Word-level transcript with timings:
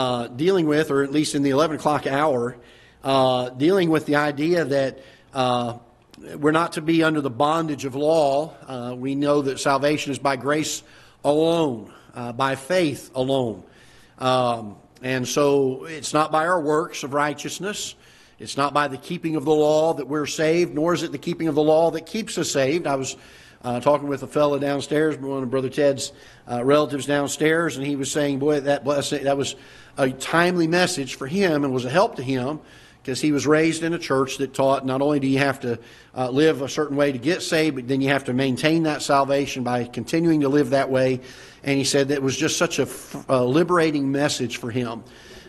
uh, 0.00 0.28
dealing 0.28 0.66
with, 0.66 0.90
or 0.90 1.02
at 1.02 1.12
least 1.12 1.34
in 1.34 1.42
the 1.42 1.50
11 1.50 1.76
o'clock 1.76 2.06
hour, 2.06 2.56
uh, 3.04 3.50
dealing 3.50 3.90
with 3.90 4.06
the 4.06 4.16
idea 4.16 4.64
that 4.64 4.98
uh, 5.34 5.76
we're 6.38 6.52
not 6.52 6.72
to 6.72 6.80
be 6.80 7.02
under 7.02 7.20
the 7.20 7.30
bondage 7.30 7.84
of 7.84 7.94
law. 7.94 8.54
Uh, 8.66 8.94
we 8.96 9.14
know 9.14 9.42
that 9.42 9.60
salvation 9.60 10.10
is 10.10 10.18
by 10.18 10.36
grace 10.36 10.82
alone, 11.22 11.92
uh, 12.14 12.32
by 12.32 12.56
faith 12.56 13.10
alone. 13.14 13.62
Um, 14.18 14.76
and 15.02 15.28
so 15.28 15.84
it's 15.84 16.14
not 16.14 16.32
by 16.32 16.46
our 16.46 16.60
works 16.60 17.02
of 17.02 17.12
righteousness. 17.12 17.94
It's 18.38 18.56
not 18.56 18.72
by 18.72 18.88
the 18.88 18.96
keeping 18.96 19.36
of 19.36 19.44
the 19.44 19.54
law 19.54 19.92
that 19.92 20.08
we're 20.08 20.26
saved, 20.26 20.74
nor 20.74 20.94
is 20.94 21.02
it 21.02 21.12
the 21.12 21.18
keeping 21.18 21.48
of 21.48 21.54
the 21.54 21.62
law 21.62 21.90
that 21.90 22.06
keeps 22.06 22.38
us 22.38 22.50
saved. 22.50 22.86
I 22.86 22.94
was 22.94 23.18
uh, 23.62 23.80
talking 23.80 24.08
with 24.08 24.22
a 24.22 24.26
fellow 24.26 24.58
downstairs, 24.58 25.18
one 25.18 25.42
of 25.42 25.50
Brother 25.50 25.68
Ted's 25.68 26.12
uh, 26.50 26.64
relatives 26.64 27.06
downstairs, 27.06 27.76
and 27.76 27.86
he 27.86 27.96
was 27.96 28.10
saying, 28.10 28.38
"Boy, 28.38 28.60
that 28.60 28.84
blessing, 28.84 29.24
that 29.24 29.36
was 29.36 29.54
a 29.98 30.10
timely 30.10 30.66
message 30.66 31.16
for 31.16 31.26
him 31.26 31.64
and 31.64 31.72
was 31.72 31.84
a 31.84 31.90
help 31.90 32.16
to 32.16 32.22
him 32.22 32.60
because 33.02 33.20
he 33.20 33.32
was 33.32 33.46
raised 33.46 33.82
in 33.82 33.94
a 33.94 33.98
church 33.98 34.38
that 34.38 34.52
taught 34.54 34.84
not 34.84 35.00
only 35.02 35.20
do 35.20 35.26
you 35.26 35.38
have 35.38 35.60
to 35.60 35.78
uh, 36.16 36.28
live 36.30 36.62
a 36.62 36.68
certain 36.68 36.96
way 36.96 37.12
to 37.12 37.18
get 37.18 37.42
saved, 37.42 37.76
but 37.76 37.88
then 37.88 38.00
you 38.00 38.08
have 38.08 38.24
to 38.24 38.32
maintain 38.32 38.82
that 38.82 39.02
salvation 39.02 39.62
by 39.62 39.84
continuing 39.84 40.40
to 40.40 40.48
live 40.48 40.70
that 40.70 40.90
way." 40.90 41.20
And 41.62 41.76
he 41.76 41.84
said 41.84 42.08
that 42.08 42.14
it 42.14 42.22
was 42.22 42.36
just 42.36 42.56
such 42.56 42.78
a, 42.78 42.82
f- 42.82 43.26
a 43.28 43.44
liberating 43.44 44.10
message 44.10 44.56
for 44.56 44.70
him. 44.70 45.04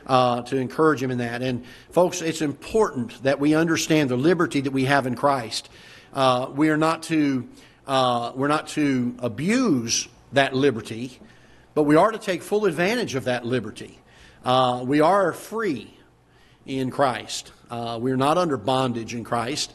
Uh, 0.08 0.42
to 0.42 0.58
encourage 0.58 1.02
him 1.02 1.12
in 1.12 1.20
that. 1.20 1.44
And 1.44 1.64
folks, 1.92 2.24
it's 2.24 2.42
important 2.42 3.22
that 3.22 3.40
we 3.40 3.54
understand 3.54 4.10
the 4.10 4.18
liberty 4.18 4.60
that 4.60 4.72
we 4.72 4.86
have 4.86 5.06
in 5.06 5.16
Christ. 5.16 5.70
Uh, 6.12 6.50
we 6.54 6.70
are 6.70 6.76
not 6.76 7.04
to 7.04 7.48
uh, 7.88 8.32
we're 8.36 8.48
not 8.48 8.68
to 8.70 9.16
abuse 9.20 10.08
that 10.34 10.54
liberty, 10.54 11.20
but 11.74 11.84
we 11.84 11.96
are 11.96 12.12
to 12.12 12.18
take 12.18 12.42
full 12.44 12.66
advantage 12.66 13.16
of 13.16 13.26
that 13.26 13.46
liberty. 13.46 13.98
Uh, 14.44 14.84
we 14.86 15.02
are 15.02 15.34
free 15.34 15.94
in 16.66 16.92
Christ. 16.92 17.52
Uh, 17.70 17.98
we're 18.02 18.18
not 18.18 18.38
under 18.38 18.58
bondage 18.58 19.14
in 19.14 19.24
Christ. 19.24 19.74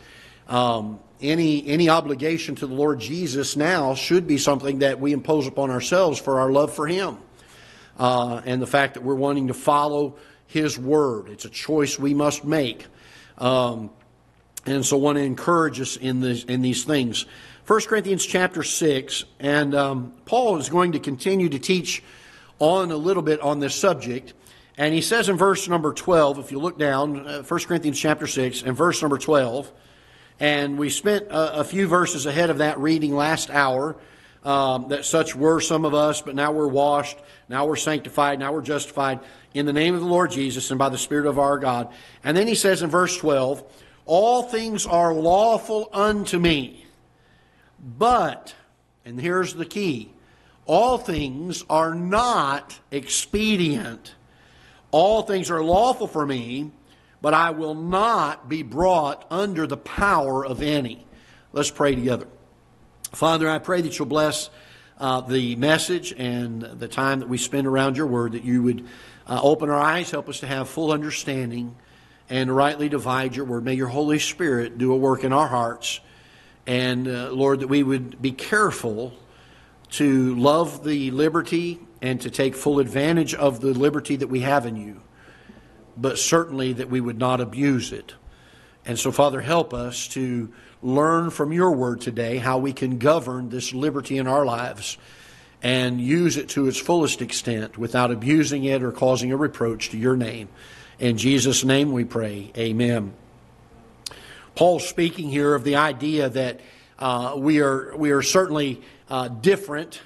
Um, 0.49 1.01
any 1.21 1.67
any 1.67 1.89
obligation 1.89 2.55
to 2.57 2.67
the 2.67 2.75
Lord 2.75 3.01
Jesus 3.01 3.57
now 3.57 3.95
should 3.95 4.27
be 4.27 4.39
something 4.39 4.81
that 4.81 5.01
we 5.01 5.13
impose 5.13 5.47
upon 5.47 5.71
ourselves 5.71 6.19
for 6.19 6.41
our 6.41 6.53
love 6.53 6.75
for 6.75 6.87
Him 6.87 7.19
uh, 7.99 8.43
and 8.45 8.61
the 8.61 8.67
fact 8.67 8.95
that 8.95 9.03
we're 9.03 9.15
wanting 9.15 9.49
to 9.49 9.55
follow 9.55 10.17
His 10.47 10.79
Word. 10.79 11.29
It's 11.29 11.45
a 11.45 11.51
choice 11.51 11.99
we 11.99 12.15
must 12.15 12.45
make. 12.45 12.87
Um, 13.39 13.91
and 14.67 14.85
so 14.85 14.97
want 14.97 15.17
to 15.17 15.23
encourage 15.23 15.81
us 15.81 15.97
in, 15.97 16.21
this, 16.21 16.45
in 16.45 16.61
these 16.61 16.85
things. 16.85 17.25
1 17.67 17.81
Corinthians 17.83 18.25
chapter 18.25 18.63
6, 18.63 19.25
and 19.41 19.75
um, 19.75 20.13
Paul 20.25 20.59
is 20.59 20.69
going 20.69 20.93
to 20.93 20.99
continue 20.99 21.49
to 21.49 21.59
teach 21.59 22.03
on 22.59 22.91
a 22.91 22.97
little 22.97 23.23
bit 23.23 23.41
on 23.41 23.61
this 23.61 23.75
subject. 23.75 24.35
And 24.77 24.93
he 24.93 25.01
says 25.01 25.29
in 25.29 25.37
verse 25.37 25.69
number 25.69 25.93
12, 25.93 26.39
if 26.39 26.53
you 26.53 26.59
look 26.59 26.79
down, 26.79 27.27
uh, 27.27 27.43
1 27.43 27.61
Corinthians 27.61 27.99
chapter 27.99 28.27
6, 28.27 28.63
and 28.63 28.77
verse 28.77 29.01
number 29.01 29.19
12, 29.19 29.73
and 30.39 30.79
we 30.79 30.91
spent 30.91 31.29
a, 31.29 31.61
a 31.61 31.65
few 31.65 31.89
verses 31.89 32.27
ahead 32.27 32.51
of 32.51 32.59
that 32.59 32.79
reading 32.79 33.15
last 33.15 33.51
hour 33.51 33.97
um, 34.45 34.89
that 34.89 35.05
such 35.05 35.35
were 35.35 35.61
some 35.61 35.85
of 35.85 35.95
us, 35.95 36.23
but 36.23 36.35
now 36.35 36.53
we're 36.53 36.69
washed, 36.69 37.19
now 37.49 37.67
we're 37.67 37.77
sanctified, 37.77 38.39
now 38.39 38.53
we're 38.53 38.63
justified 38.63 39.21
in 39.55 39.67
the 39.67 39.73
name 39.73 39.95
of 39.95 40.01
the 40.01 40.07
Lord 40.07 40.31
Jesus 40.31 40.71
and 40.71 40.79
by 40.79 40.89
the 40.89 40.99
Spirit 40.99 41.27
of 41.27 41.39
our 41.39 41.59
God. 41.59 41.93
And 42.23 42.37
then 42.37 42.47
he 42.47 42.55
says 42.55 42.83
in 42.83 42.91
verse 42.91 43.17
12, 43.17 43.65
All 44.07 44.45
things 44.45 44.87
are 44.87 45.13
lawful 45.13 45.91
unto 45.93 46.39
me, 46.39 46.87
but, 47.99 48.55
and 49.05 49.21
here's 49.21 49.55
the 49.55 49.67
key, 49.67 50.13
all 50.65 50.99
things 50.99 51.65
are 51.69 51.95
not 51.95 52.79
expedient. 52.91 54.15
All 54.91 55.23
things 55.23 55.51
are 55.51 55.63
lawful 55.63 56.07
for 56.07 56.25
me, 56.25 56.71
but 57.21 57.35
I 57.35 57.51
will 57.51 57.75
not 57.75 58.49
be 58.49 58.63
brought 58.63 59.27
under 59.31 59.67
the 59.67 59.77
power 59.77 60.47
of 60.47 60.63
any. 60.63 61.07
Let's 61.53 61.71
pray 61.71 61.95
together. 61.95 62.27
Father, 63.13 63.49
I 63.49 63.59
pray 63.59 63.81
that 63.81 63.99
you'll 63.99 64.07
bless 64.07 64.51
uh, 64.99 65.21
the 65.21 65.57
message 65.57 66.15
and 66.17 66.63
the 66.63 66.89
time 66.89 67.21
that 67.21 67.29
we 67.29 67.39
spend 67.39 67.67
around 67.67 67.97
your 67.97 68.07
word, 68.07 68.33
that 68.33 68.45
you 68.45 68.63
would 68.63 68.87
uh, 69.27 69.41
open 69.43 69.71
our 69.71 69.81
eyes, 69.81 70.11
help 70.11 70.29
us 70.29 70.41
to 70.41 70.47
have 70.47 70.69
full 70.69 70.93
understanding, 70.93 71.77
and 72.29 72.55
rightly 72.55 72.89
divide 72.89 73.37
your 73.37 73.45
word. 73.45 73.65
May 73.65 73.75
your 73.75 73.89
Holy 73.89 74.19
Spirit 74.19 74.79
do 74.79 74.93
a 74.93 74.97
work 74.97 75.25
in 75.25 75.33
our 75.33 75.49
hearts. 75.49 76.01
And 76.67 77.07
uh, 77.07 77.31
Lord, 77.31 77.61
that 77.61 77.69
we 77.69 77.83
would 77.83 78.21
be 78.21 78.33
careful 78.33 79.13
to 79.91 80.35
love 80.35 80.85
the 80.85 81.11
liberty 81.13 81.81
and 82.03 82.21
to 82.21 82.31
take 82.31 82.55
full 82.55 82.81
advantage 82.81 83.35
of 83.35 83.61
the 83.61 83.73
liberty 83.73 84.17
that 84.17 84.27
we 84.27 84.41
have 84.41 84.67
in 84.67 84.77
you, 84.77 85.01
but 85.97 86.19
certainly 86.19 86.73
that 86.75 86.91
we 86.91 87.01
would 87.01 87.19
not 87.19 87.41
abuse 87.41 87.93
it. 87.93 88.15
And 88.85 88.99
so, 88.99 89.11
Father, 89.11 89.41
help 89.41 89.73
us 89.73 90.09
to 90.09 90.53
learn 90.83 91.31
from 91.31 91.53
your 91.53 91.73
word 91.73 92.01
today 92.01 92.39
how 92.39 92.59
we 92.59 92.73
can 92.73 92.99
govern 92.99 93.49
this 93.49 93.73
liberty 93.73 94.19
in 94.19 94.27
our 94.27 94.45
lives 94.45 94.99
and 95.63 96.01
use 96.01 96.37
it 96.37 96.51
to 96.51 96.69
its 96.69 96.79
fullest 96.79 97.23
extent 97.23 97.79
without 97.79 98.11
abusing 98.11 98.65
it 98.65 98.83
or 98.83 98.93
causing 98.93 99.33
a 99.33 99.37
reproach 99.37 99.91
to 99.91 99.97
your 99.97 100.17
name. 100.17 100.49
In 100.99 101.19
Jesus' 101.19 101.63
name 101.63 101.93
we 101.93 102.07
pray. 102.07 102.51
Amen. 102.57 103.13
Paul's 104.55 104.89
speaking 104.89 105.29
here 105.29 105.55
of 105.55 105.63
the 105.63 105.77
idea 105.77 106.31
that 106.31 106.61
uh, 106.99 107.35
we, 107.37 107.61
are, 107.61 107.95
we 107.99 108.13
are 108.13 108.23
certainly 108.23 108.81
uh, 109.11 109.29
different 109.29 110.01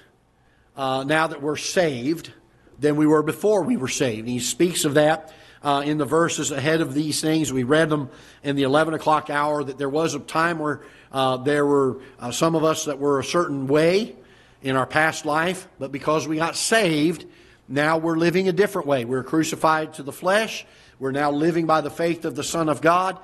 uh, 0.76 1.04
now 1.04 1.28
that 1.28 1.40
we're 1.40 1.56
saved 1.56 2.32
than 2.80 2.96
we 2.96 3.06
were 3.06 3.22
before 3.22 3.62
we 3.62 3.76
were 3.76 3.86
saved. 3.86 4.26
he 4.26 4.40
speaks 4.40 4.84
of 4.84 4.94
that 4.94 5.32
uh, 5.62 5.84
in 5.86 5.96
the 5.96 6.04
verses 6.04 6.50
ahead 6.50 6.80
of 6.80 6.92
these 6.92 7.20
things. 7.20 7.52
We 7.52 7.62
read 7.62 7.88
them 7.88 8.10
in 8.42 8.56
the 8.56 8.64
11 8.64 8.94
o'clock 8.94 9.30
hour 9.30 9.62
that 9.62 9.78
there 9.78 9.88
was 9.88 10.16
a 10.16 10.18
time 10.18 10.58
where 10.58 10.80
uh, 11.12 11.36
there 11.36 11.64
were 11.64 12.00
uh, 12.18 12.32
some 12.32 12.56
of 12.56 12.64
us 12.64 12.86
that 12.86 12.98
were 12.98 13.20
a 13.20 13.24
certain 13.24 13.68
way 13.68 14.16
in 14.60 14.74
our 14.74 14.86
past 14.86 15.24
life, 15.24 15.68
but 15.78 15.92
because 15.92 16.26
we 16.26 16.36
got 16.36 16.56
saved, 16.56 17.26
now 17.70 17.98
we're 17.98 18.16
living 18.16 18.48
a 18.48 18.52
different 18.52 18.88
way. 18.88 19.04
We're 19.04 19.22
crucified 19.22 19.94
to 19.94 20.02
the 20.02 20.10
flesh. 20.10 20.66
We're 20.98 21.12
now 21.12 21.30
living 21.30 21.66
by 21.66 21.82
the 21.82 21.90
faith 21.90 22.24
of 22.24 22.34
the 22.34 22.42
Son 22.42 22.68
of 22.68 22.80
God. 22.80 23.16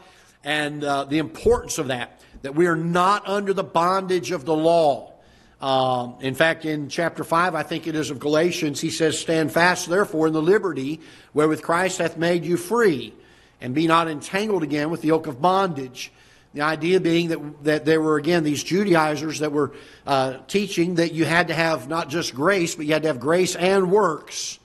And 0.44 0.84
uh, 0.84 1.04
the 1.04 1.18
importance 1.18 1.78
of 1.78 1.88
that, 1.88 2.20
that 2.42 2.54
we 2.54 2.68
are 2.68 2.76
not 2.76 3.28
under 3.28 3.52
the 3.52 3.64
bondage 3.64 4.30
of 4.30 4.44
the 4.44 4.54
law. 4.54 5.12
Um, 5.60 6.18
in 6.20 6.36
fact, 6.36 6.64
in 6.64 6.88
chapter 6.88 7.24
5, 7.24 7.56
I 7.56 7.64
think 7.64 7.88
it 7.88 7.96
is 7.96 8.10
of 8.10 8.20
Galatians, 8.20 8.80
he 8.80 8.90
says, 8.90 9.18
Stand 9.18 9.50
fast, 9.50 9.88
therefore, 9.88 10.28
in 10.28 10.32
the 10.32 10.40
liberty 10.40 11.00
wherewith 11.34 11.62
Christ 11.62 11.98
hath 11.98 12.16
made 12.16 12.44
you 12.44 12.56
free, 12.56 13.14
and 13.60 13.74
be 13.74 13.88
not 13.88 14.06
entangled 14.06 14.62
again 14.62 14.90
with 14.90 15.00
the 15.00 15.08
yoke 15.08 15.26
of 15.26 15.42
bondage. 15.42 16.12
The 16.56 16.62
idea 16.62 17.00
being 17.00 17.28
that, 17.28 17.64
that 17.64 17.84
there 17.84 18.00
were, 18.00 18.16
again, 18.16 18.42
these 18.42 18.64
Judaizers 18.64 19.40
that 19.40 19.52
were 19.52 19.74
uh, 20.06 20.38
teaching 20.48 20.96
that 20.96 21.12
you 21.12 21.24
had 21.24 21.48
to 21.48 21.54
have 21.54 21.86
not 21.86 22.08
just 22.08 22.34
grace, 22.34 22.74
but 22.74 22.86
you 22.86 22.94
had 22.94 23.02
to 23.02 23.08
have 23.08 23.20
grace 23.20 23.54
and 23.54 23.90
works 23.90 24.58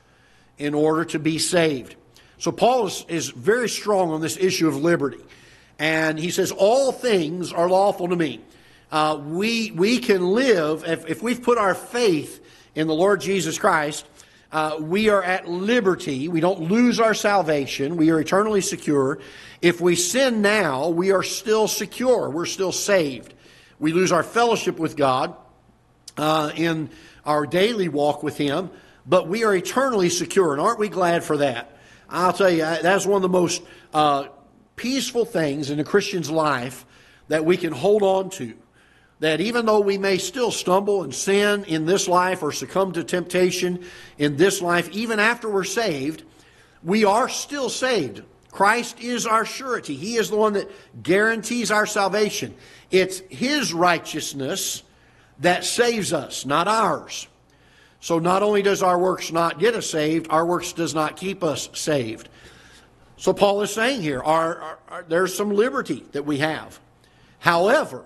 in 0.58 0.74
order 0.74 1.06
to 1.06 1.20
be 1.20 1.38
saved. 1.38 1.96
So 2.38 2.52
Paul 2.54 2.88
is, 2.88 3.06
is 3.10 3.30
very 3.30 3.68
strong 3.68 4.12
on 4.12 4.22
this 4.22 4.38
issue 4.38 4.68
of 4.70 4.78
liberty. 4.78 5.22
And 5.78 6.18
he 6.18 6.32
says, 6.32 6.52
All 6.52 6.92
things 6.92 7.52
are 7.52 7.68
lawful 7.68 8.08
to 8.08 8.16
me 8.16 8.42
uh, 8.92 9.20
we, 9.26 9.72
we 9.72 10.00
can 10.00 10.28
live, 10.32 10.84
if, 10.86 11.10
if 11.10 11.24
we've 11.24 11.42
put 11.42 11.58
our 11.58 11.74
faith 11.74 12.44
in 12.76 12.88
the 12.88 12.94
Lord 12.94 13.22
Jesus 13.22 13.58
Christ, 13.58 14.06
uh, 14.52 14.78
we 14.80 15.10
are 15.10 15.24
at 15.24 15.48
liberty. 15.48 16.28
We 16.28 16.42
don't 16.42 16.62
lose 16.62 17.00
our 17.00 17.14
salvation. 17.14 17.96
We 17.96 18.10
are 18.10 18.20
eternally 18.20 18.62
secure. 18.62 19.20
If 19.62 19.80
we 19.80 19.96
sin 19.96 20.42
now, 20.42 20.90
we 20.90 21.12
are 21.12 21.24
still 21.24 21.68
secure. 21.68 22.30
We're 22.30 22.46
still 22.46 22.72
saved. 22.72 23.34
We 23.80 23.94
lose 23.94 24.12
our 24.12 24.24
fellowship 24.24 24.78
with 24.78 24.98
God 24.98 25.36
uh, 26.18 26.52
in 26.56 26.90
our 27.26 27.46
daily 27.46 27.88
walk 27.88 28.24
with 28.24 28.38
Him, 28.38 28.70
but 29.06 29.28
we 29.28 29.44
are 29.46 29.56
eternally 29.56 30.10
secure. 30.10 30.52
And 30.52 30.62
aren't 30.62 30.80
we 30.80 30.90
glad 30.90 31.24
for 31.24 31.38
that? 31.38 31.78
I'll 32.10 32.34
tell 32.34 32.50
you, 32.50 32.62
that's 32.62 33.06
one 33.06 33.18
of 33.18 33.22
the 33.22 33.30
most 33.30 33.62
uh, 33.94 34.28
peaceful 34.76 35.24
things 35.24 35.70
in 35.70 35.80
a 35.80 35.84
Christian's 35.86 36.30
life 36.30 36.86
that 37.30 37.46
we 37.46 37.56
can 37.56 37.72
hold 37.72 38.04
on 38.04 38.30
to 38.32 38.54
that 39.22 39.40
even 39.40 39.68
though 39.68 39.80
we 39.80 40.00
may 40.00 40.18
still 40.18 40.50
stumble 40.50 41.04
and 41.04 41.14
sin 41.14 41.64
in 41.66 41.86
this 41.86 42.08
life 42.08 42.42
or 42.42 42.52
succumb 42.52 42.92
to 42.92 43.04
temptation 43.04 43.86
in 44.18 44.36
this 44.36 44.64
life, 44.64 44.90
even 44.90 45.20
after 45.20 45.48
we're 45.48 45.64
saved, 45.64 46.24
we 46.84 47.06
are 47.06 47.30
still 47.30 47.70
saved. 47.70 48.24
Christ 48.50 49.00
is 49.00 49.28
our 49.28 49.46
surety. 49.46 49.96
He 49.96 50.16
is 50.16 50.32
the 50.32 50.38
one 50.38 50.54
that 50.54 50.72
guarantees 51.04 51.70
our 51.70 51.86
salvation. 51.86 52.56
It's 52.90 53.20
His 53.30 53.74
righteousness 53.74 54.82
that 55.40 55.66
saves 55.66 56.14
us, 56.14 56.44
not 56.44 56.68
ours. 56.68 57.28
So 58.00 58.18
not 58.18 58.42
only 58.42 58.64
does 58.64 58.82
our 58.82 58.98
works 58.98 59.32
not 59.32 59.60
get 59.60 59.76
us 59.76 59.88
saved, 59.88 60.28
our 60.32 60.46
works 60.46 60.74
does 60.74 60.96
not 60.96 61.16
keep 61.16 61.44
us 61.44 61.70
saved. 61.74 62.28
So 63.18 63.34
Paul 63.34 63.62
is 63.62 63.72
saying 63.72 64.02
here, 64.02 64.24
our, 64.24 64.58
our, 64.60 64.80
our, 64.90 65.04
there's 65.04 65.36
some 65.36 65.52
liberty 65.52 66.04
that 66.14 66.26
we 66.26 66.40
have. 66.40 66.80
However, 67.38 68.04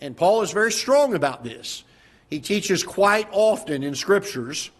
and 0.00 0.16
Paul 0.16 0.42
is 0.42 0.52
very 0.52 0.72
strong 0.72 1.14
about 1.14 1.44
this. 1.44 1.84
He 2.30 2.40
teaches 2.40 2.82
quite 2.82 3.28
often 3.32 3.82
in 3.82 3.94
scriptures 3.94 4.70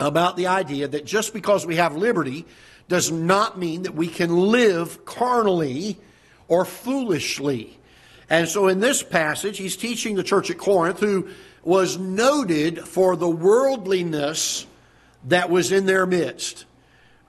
about 0.00 0.36
the 0.36 0.48
idea 0.48 0.88
that 0.88 1.04
just 1.04 1.32
because 1.32 1.66
we 1.66 1.76
have 1.76 1.96
liberty 1.96 2.44
does 2.88 3.10
not 3.10 3.58
mean 3.58 3.82
that 3.82 3.94
we 3.94 4.08
can 4.08 4.36
live 4.36 5.04
carnally 5.04 5.98
or 6.48 6.64
foolishly. 6.64 7.78
And 8.28 8.48
so 8.48 8.68
in 8.68 8.80
this 8.80 9.02
passage, 9.02 9.58
he's 9.58 9.76
teaching 9.76 10.16
the 10.16 10.22
church 10.22 10.50
at 10.50 10.58
Corinth, 10.58 11.00
who 11.00 11.28
was 11.62 11.98
noted 11.98 12.80
for 12.80 13.14
the 13.14 13.28
worldliness 13.28 14.66
that 15.24 15.50
was 15.50 15.70
in 15.70 15.86
their 15.86 16.06
midst. 16.06 16.64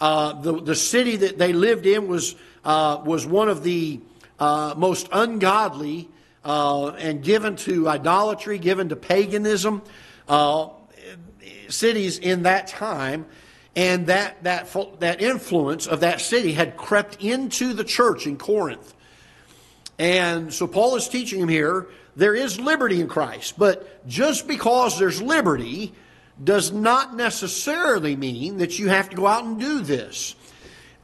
Uh, 0.01 0.33
the, 0.41 0.61
the 0.61 0.75
city 0.75 1.17
that 1.17 1.37
they 1.37 1.53
lived 1.53 1.85
in 1.85 2.07
was, 2.07 2.35
uh, 2.65 3.01
was 3.05 3.25
one 3.25 3.49
of 3.49 3.63
the 3.63 3.99
uh, 4.39 4.73
most 4.75 5.07
ungodly 5.11 6.09
uh, 6.43 6.89
and 6.89 7.23
given 7.23 7.55
to 7.55 7.87
idolatry, 7.87 8.57
given 8.57 8.89
to 8.89 8.95
paganism 8.95 9.81
uh, 10.27 10.69
cities 11.69 12.19
in 12.19 12.43
that 12.43 12.67
time. 12.67 13.25
And 13.75 14.07
that, 14.07 14.43
that, 14.43 14.71
that 14.99 15.21
influence 15.21 15.87
of 15.87 16.01
that 16.01 16.21
city 16.21 16.53
had 16.53 16.77
crept 16.77 17.23
into 17.23 17.73
the 17.73 17.83
church 17.83 18.27
in 18.27 18.37
Corinth. 18.37 18.93
And 19.97 20.53
so 20.53 20.67
Paul 20.67 20.95
is 20.95 21.07
teaching 21.07 21.39
him 21.39 21.49
here 21.49 21.87
there 22.15 22.35
is 22.35 22.59
liberty 22.59 23.01
in 23.01 23.07
Christ, 23.07 23.57
but 23.57 24.07
just 24.07 24.47
because 24.47 24.99
there's 24.99 25.21
liberty 25.21 25.93
does 26.43 26.71
not 26.71 27.15
necessarily 27.15 28.15
mean 28.15 28.57
that 28.57 28.77
you 28.77 28.89
have 28.89 29.09
to 29.09 29.15
go 29.15 29.27
out 29.27 29.45
and 29.45 29.59
do 29.59 29.81
this. 29.81 30.35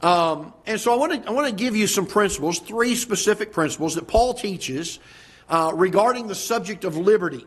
Um, 0.02 0.52
and 0.66 0.80
so 0.80 0.92
I 0.92 0.96
want 0.96 1.24
to 1.24 1.28
I 1.28 1.32
want 1.32 1.48
to 1.48 1.54
give 1.54 1.76
you 1.76 1.86
some 1.86 2.06
principles, 2.06 2.58
three 2.58 2.94
specific 2.94 3.52
principles 3.52 3.96
that 3.96 4.06
Paul 4.08 4.34
teaches 4.34 4.98
uh, 5.50 5.72
regarding 5.74 6.28
the 6.28 6.34
subject 6.34 6.84
of 6.84 6.96
liberty, 6.96 7.44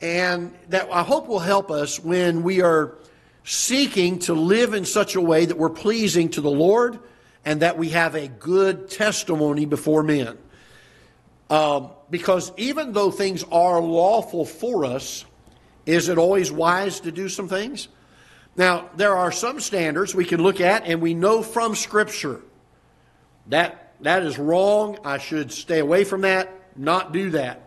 and 0.00 0.52
that 0.70 0.88
I 0.90 1.02
hope 1.02 1.28
will 1.28 1.38
help 1.38 1.70
us 1.70 2.00
when 2.00 2.42
we 2.42 2.62
are 2.62 2.96
seeking 3.44 4.18
to 4.20 4.34
live 4.34 4.74
in 4.74 4.84
such 4.84 5.14
a 5.14 5.20
way 5.20 5.44
that 5.44 5.56
we're 5.56 5.70
pleasing 5.70 6.30
to 6.30 6.40
the 6.40 6.50
Lord 6.50 6.98
and 7.44 7.60
that 7.60 7.76
we 7.76 7.90
have 7.90 8.14
a 8.14 8.26
good 8.26 8.90
testimony 8.90 9.66
before 9.66 10.02
men. 10.02 10.38
Um, 11.50 11.90
because 12.10 12.52
even 12.56 12.92
though 12.92 13.10
things 13.10 13.44
are 13.52 13.80
lawful 13.80 14.46
for 14.46 14.86
us, 14.86 15.26
is 15.84 16.08
it 16.08 16.16
always 16.16 16.50
wise 16.50 17.00
to 17.00 17.12
do 17.12 17.28
some 17.28 17.48
things? 17.48 17.88
Now, 18.56 18.88
there 18.96 19.14
are 19.14 19.30
some 19.30 19.60
standards 19.60 20.14
we 20.14 20.24
can 20.24 20.42
look 20.42 20.60
at, 20.60 20.86
and 20.86 21.02
we 21.02 21.12
know 21.12 21.42
from 21.42 21.74
Scripture 21.74 22.40
that 23.48 23.94
that 24.00 24.22
is 24.22 24.38
wrong. 24.38 24.98
I 25.04 25.18
should 25.18 25.52
stay 25.52 25.80
away 25.80 26.04
from 26.04 26.22
that, 26.22 26.50
not 26.76 27.12
do 27.12 27.30
that. 27.30 27.62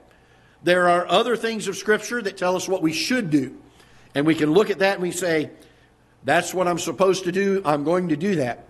There 0.63 0.89
are 0.89 1.07
other 1.07 1.36
things 1.36 1.68
of 1.68 1.77
Scripture 1.77 2.21
that 2.21 2.38
tell 2.38 2.56
us 2.56 2.68
what 2.68 2.81
we 2.81 2.94
should 2.94 3.30
do. 3.30 3.57
And 4.15 4.25
we 4.25 4.36
can 4.36 4.51
look 4.51 4.69
at 4.69 4.80
that 4.80 4.95
and 4.95 5.04
we 5.04 5.12
say, 5.12 5.51
that's 6.24 6.54
what 6.54 6.68
I'm 6.68 6.80
supposed 6.80 7.25
to 7.25 7.31
do, 7.31 7.62
I'm 7.63 7.83
going 7.83 8.09
to 8.09 8.18
do 8.18 8.36
that. 8.38 8.65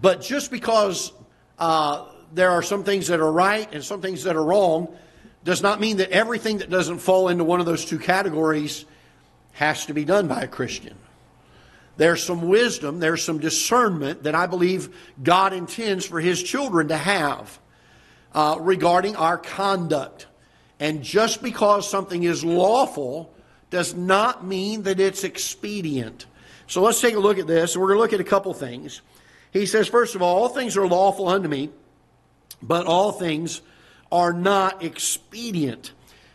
But 0.00 0.20
just 0.20 0.50
because 0.50 1.12
uh, 1.58 2.06
there 2.32 2.50
are 2.50 2.62
some 2.62 2.82
things 2.82 3.08
that 3.08 3.20
are 3.20 3.30
right 3.30 3.72
and 3.72 3.84
some 3.84 4.00
things 4.00 4.24
that 4.24 4.34
are 4.36 4.44
wrong 4.44 4.88
does 5.44 5.62
not 5.62 5.80
mean 5.80 5.98
that 5.98 6.10
everything 6.10 6.58
that 6.58 6.70
doesn't 6.70 6.98
fall 6.98 7.28
into 7.28 7.44
one 7.44 7.60
of 7.60 7.66
those 7.66 7.84
two 7.84 7.98
categories 7.98 8.84
has 9.52 9.86
to 9.86 9.94
be 9.94 10.04
done 10.04 10.26
by 10.26 10.42
a 10.42 10.48
Christian. 10.48 10.96
There's 11.96 12.24
some 12.24 12.48
wisdom, 12.48 12.98
there's 12.98 13.22
some 13.22 13.38
discernment 13.38 14.24
that 14.24 14.34
I 14.34 14.46
believe 14.46 14.96
God 15.22 15.52
intends 15.52 16.04
for 16.04 16.20
His 16.20 16.42
children 16.42 16.88
to 16.88 16.96
have 16.96 17.60
uh, 18.34 18.56
regarding 18.60 19.16
our 19.16 19.38
conduct. 19.38 20.26
And 20.80 21.02
just 21.02 21.42
because 21.42 21.88
something 21.88 22.24
is 22.24 22.44
lawful 22.44 23.32
does 23.70 23.94
not 23.94 24.44
mean 24.44 24.82
that 24.82 25.00
it's 25.00 25.24
expedient. 25.24 26.26
So 26.66 26.82
let's 26.82 27.00
take 27.00 27.14
a 27.14 27.20
look 27.20 27.38
at 27.38 27.46
this, 27.46 27.76
we're 27.76 27.88
going 27.88 27.96
to 27.96 28.02
look 28.02 28.12
at 28.12 28.20
a 28.20 28.24
couple 28.24 28.52
things. 28.54 29.00
He 29.52 29.66
says, 29.66 29.86
first 29.86 30.14
of 30.14 30.22
all, 30.22 30.42
all 30.42 30.48
things 30.48 30.76
are 30.76 30.86
lawful 30.86 31.28
unto 31.28 31.48
me, 31.48 31.70
but 32.62 32.86
all 32.86 33.12
things 33.12 33.60
are 34.10 34.32
not 34.32 34.82
expedient. 34.82 35.92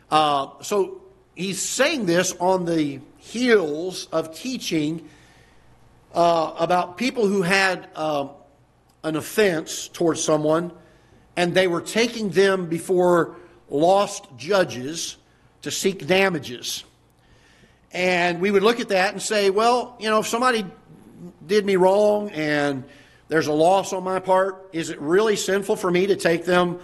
Uh, 0.09 0.47
so 0.61 1.01
he's 1.35 1.61
saying 1.61 2.05
this 2.05 2.33
on 2.39 2.65
the 2.65 3.01
heels 3.17 4.07
of 4.11 4.35
teaching 4.35 5.09
uh, 6.13 6.55
about 6.57 6.97
people 6.97 7.27
who 7.27 7.41
had 7.41 7.87
uh, 7.95 8.27
an 9.03 9.15
offense 9.15 9.87
towards 9.89 10.23
someone 10.23 10.71
and 11.39 11.53
they 11.53 11.69
were 11.69 11.79
taking 11.79 12.31
them 12.31 12.65
before 12.65 13.37
lost 13.69 14.25
judges 14.35 15.15
to 15.61 15.71
seek 15.71 16.05
damages. 16.05 16.83
And 17.93 18.41
we 18.41 18.51
would 18.51 18.61
look 18.61 18.81
at 18.81 18.89
that 18.89 19.13
and 19.13 19.21
say, 19.21 19.49
well, 19.49 19.95
you 20.01 20.09
know, 20.09 20.19
if 20.19 20.27
somebody 20.27 20.65
did 21.47 21.65
me 21.65 21.77
wrong 21.77 22.29
and 22.31 22.83
there's 23.29 23.47
a 23.47 23.53
loss 23.53 23.93
on 23.93 24.03
my 24.03 24.19
part, 24.19 24.69
is 24.73 24.89
it 24.89 24.99
really 24.99 25.37
sinful 25.37 25.77
for 25.77 25.89
me 25.89 26.07
to 26.07 26.17
take 26.17 26.43
them 26.43 26.81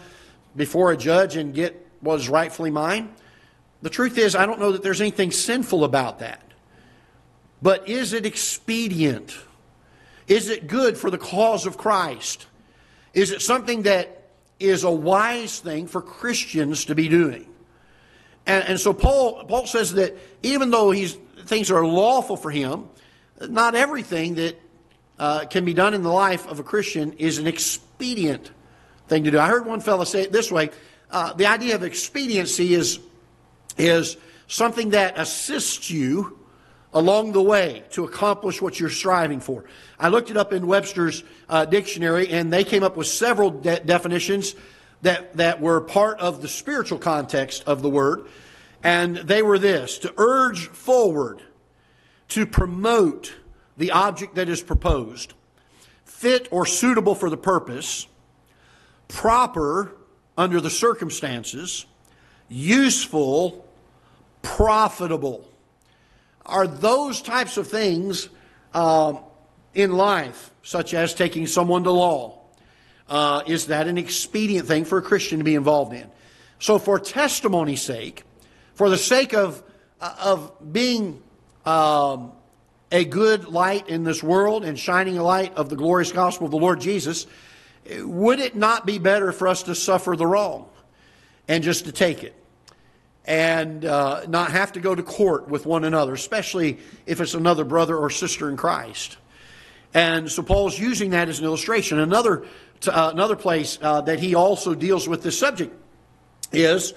before 0.55 0.93
a 0.93 0.97
judge 0.97 1.35
and 1.35 1.53
get 1.53 1.85
what 1.99 2.21
is 2.21 2.29
rightfully 2.29 2.71
mine? 2.71 3.13
The 3.81 3.89
truth 3.89 4.17
is, 4.17 4.37
I 4.37 4.45
don't 4.45 4.61
know 4.61 4.71
that 4.71 4.83
there's 4.83 5.01
anything 5.01 5.33
sinful 5.33 5.83
about 5.83 6.19
that. 6.19 6.41
But 7.61 7.89
is 7.89 8.13
it 8.13 8.25
expedient? 8.25 9.35
Is 10.29 10.47
it 10.47 10.67
good 10.67 10.97
for 10.97 11.11
the 11.11 11.17
cause 11.17 11.65
of 11.65 11.77
Christ? 11.77 12.47
Is 13.13 13.31
it 13.31 13.41
something 13.41 13.81
that 13.81 14.21
is 14.59 14.83
a 14.83 14.91
wise 14.91 15.59
thing 15.59 15.87
for 15.87 16.01
Christians 16.01 16.85
to 16.85 16.95
be 16.95 17.07
doing? 17.07 17.47
And, 18.45 18.63
and 18.69 18.79
so 18.79 18.93
Paul, 18.93 19.45
Paul 19.45 19.67
says 19.67 19.93
that 19.93 20.15
even 20.43 20.71
though 20.71 20.91
he's, 20.91 21.13
things 21.45 21.71
are 21.71 21.85
lawful 21.85 22.37
for 22.37 22.51
him, 22.51 22.89
not 23.41 23.75
everything 23.75 24.35
that 24.35 24.61
uh, 25.19 25.45
can 25.45 25.65
be 25.65 25.73
done 25.73 25.93
in 25.93 26.03
the 26.03 26.11
life 26.11 26.47
of 26.47 26.59
a 26.59 26.63
Christian 26.63 27.13
is 27.13 27.37
an 27.37 27.47
expedient 27.47 28.51
thing 29.07 29.23
to 29.23 29.31
do. 29.31 29.39
I 29.39 29.47
heard 29.47 29.65
one 29.65 29.79
fellow 29.79 30.03
say 30.03 30.21
it 30.21 30.31
this 30.31 30.51
way 30.51 30.69
uh, 31.11 31.33
the 31.33 31.45
idea 31.45 31.75
of 31.75 31.83
expediency 31.83 32.73
is, 32.73 32.99
is 33.77 34.17
something 34.47 34.89
that 34.89 35.17
assists 35.17 35.89
you 35.89 36.39
along 36.95 37.33
the 37.33 37.41
way 37.41 37.83
to 37.91 38.05
accomplish 38.05 38.61
what 38.61 38.79
you're 38.79 38.89
striving 38.89 39.41
for. 39.41 39.65
I 39.99 40.07
looked 40.07 40.31
it 40.31 40.37
up 40.37 40.53
in 40.53 40.65
Webster's 40.65 41.23
uh, 41.49 41.65
dictionary, 41.65 42.29
and 42.29 42.51
they 42.51 42.63
came 42.63 42.83
up 42.83 42.95
with 42.95 43.07
several 43.07 43.51
de- 43.51 43.81
definitions 43.81 44.55
that, 45.01 45.35
that 45.35 45.61
were 45.61 45.81
part 45.81 46.19
of 46.21 46.41
the 46.41 46.47
spiritual 46.47 46.97
context 46.97 47.65
of 47.67 47.81
the 47.81 47.89
word. 47.89 48.25
And 48.81 49.17
they 49.17 49.41
were 49.41 49.59
this 49.59 49.99
to 49.99 50.13
urge 50.17 50.67
forward, 50.69 51.41
to 52.29 52.45
promote 52.45 53.35
the 53.77 53.91
object 53.91 54.35
that 54.35 54.47
is 54.47 54.61
proposed, 54.61 55.33
fit 56.05 56.47
or 56.49 56.65
suitable 56.65 57.13
for 57.13 57.29
the 57.29 57.37
purpose, 57.37 58.07
proper 59.09 59.97
under 60.37 60.61
the 60.61 60.69
circumstances, 60.69 61.85
useful, 62.47 63.67
profitable. 64.41 65.45
Are 66.45 66.67
those 66.67 67.21
types 67.21 67.57
of 67.57 67.67
things 67.67 68.29
uh, 68.73 69.15
in 69.73 69.93
life, 69.93 70.51
such 70.63 70.93
as 70.93 71.13
taking 71.13 71.47
someone 71.47 71.83
to 71.83 71.91
law? 71.91 72.39
Uh, 73.07 73.43
is 73.45 73.67
that 73.67 73.87
an 73.87 73.97
expedient 73.97 74.67
thing 74.67 74.85
for 74.85 74.97
a 74.97 75.01
Christian 75.01 75.39
to 75.39 75.43
be 75.43 75.55
involved 75.55 75.93
in? 75.93 76.09
So, 76.59 76.79
for 76.79 76.99
testimony's 76.99 77.81
sake, 77.81 78.23
for 78.73 78.89
the 78.89 78.97
sake 78.97 79.33
of, 79.33 79.63
uh, 80.01 80.15
of 80.23 80.73
being 80.73 81.21
um, 81.65 82.31
a 82.91 83.05
good 83.05 83.45
light 83.45 83.89
in 83.89 84.03
this 84.03 84.23
world 84.23 84.63
and 84.63 84.77
shining 84.77 85.17
a 85.17 85.23
light 85.23 85.53
of 85.55 85.69
the 85.69 85.75
glorious 85.75 86.11
gospel 86.11 86.45
of 86.45 86.51
the 86.51 86.57
Lord 86.57 86.79
Jesus, 86.79 87.27
would 87.99 88.39
it 88.39 88.55
not 88.55 88.85
be 88.85 88.99
better 88.99 89.31
for 89.31 89.47
us 89.47 89.63
to 89.63 89.75
suffer 89.75 90.15
the 90.15 90.25
wrong 90.25 90.67
and 91.47 91.63
just 91.63 91.85
to 91.85 91.91
take 91.91 92.23
it? 92.23 92.35
And 93.27 93.85
uh, 93.85 94.25
not 94.27 94.51
have 94.51 94.73
to 94.73 94.79
go 94.79 94.93
to 94.93 95.01
court 95.01 95.47
with 95.47 95.65
one 95.65 95.83
another, 95.83 96.13
especially 96.13 96.77
if 97.07 97.19
it's 97.19 97.33
another 97.33 97.63
brother 97.63 97.97
or 97.97 98.11
sister 98.11 98.49
in 98.49 98.57
Christ. 98.57 99.17
And 99.95 100.29
so 100.29 100.43
Paul's 100.43 100.77
using 100.77 101.11
that 101.11 101.27
as 101.29 101.39
an 101.39 101.45
illustration. 101.45 101.99
Another, 101.99 102.45
uh, 102.87 103.09
another 103.13 103.35
place 103.35 103.79
uh, 103.81 104.01
that 104.01 104.19
he 104.19 104.35
also 104.35 104.75
deals 104.75 105.07
with 105.07 105.23
this 105.23 105.39
subject 105.39 105.73
is 106.51 106.93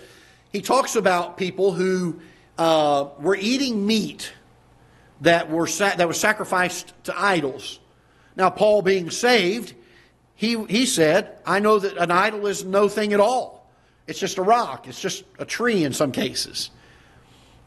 he 0.52 0.60
talks 0.60 0.96
about 0.96 1.36
people 1.38 1.72
who 1.72 2.20
uh, 2.58 3.08
were 3.20 3.36
eating 3.36 3.86
meat 3.86 4.32
that, 5.20 5.50
were 5.50 5.66
sa- 5.66 5.94
that 5.96 6.08
was 6.08 6.18
sacrificed 6.20 6.92
to 7.04 7.18
idols. 7.18 7.78
Now, 8.36 8.50
Paul 8.50 8.82
being 8.82 9.10
saved, 9.10 9.74
he, 10.34 10.62
he 10.66 10.86
said, 10.86 11.38
I 11.46 11.60
know 11.60 11.78
that 11.78 11.96
an 11.96 12.10
idol 12.10 12.46
is 12.46 12.64
no 12.64 12.88
thing 12.88 13.12
at 13.12 13.20
all. 13.20 13.57
It's 14.08 14.18
just 14.18 14.38
a 14.38 14.42
rock, 14.42 14.88
it's 14.88 15.00
just 15.00 15.22
a 15.38 15.44
tree 15.44 15.84
in 15.84 15.92
some 15.92 16.10
cases. 16.10 16.70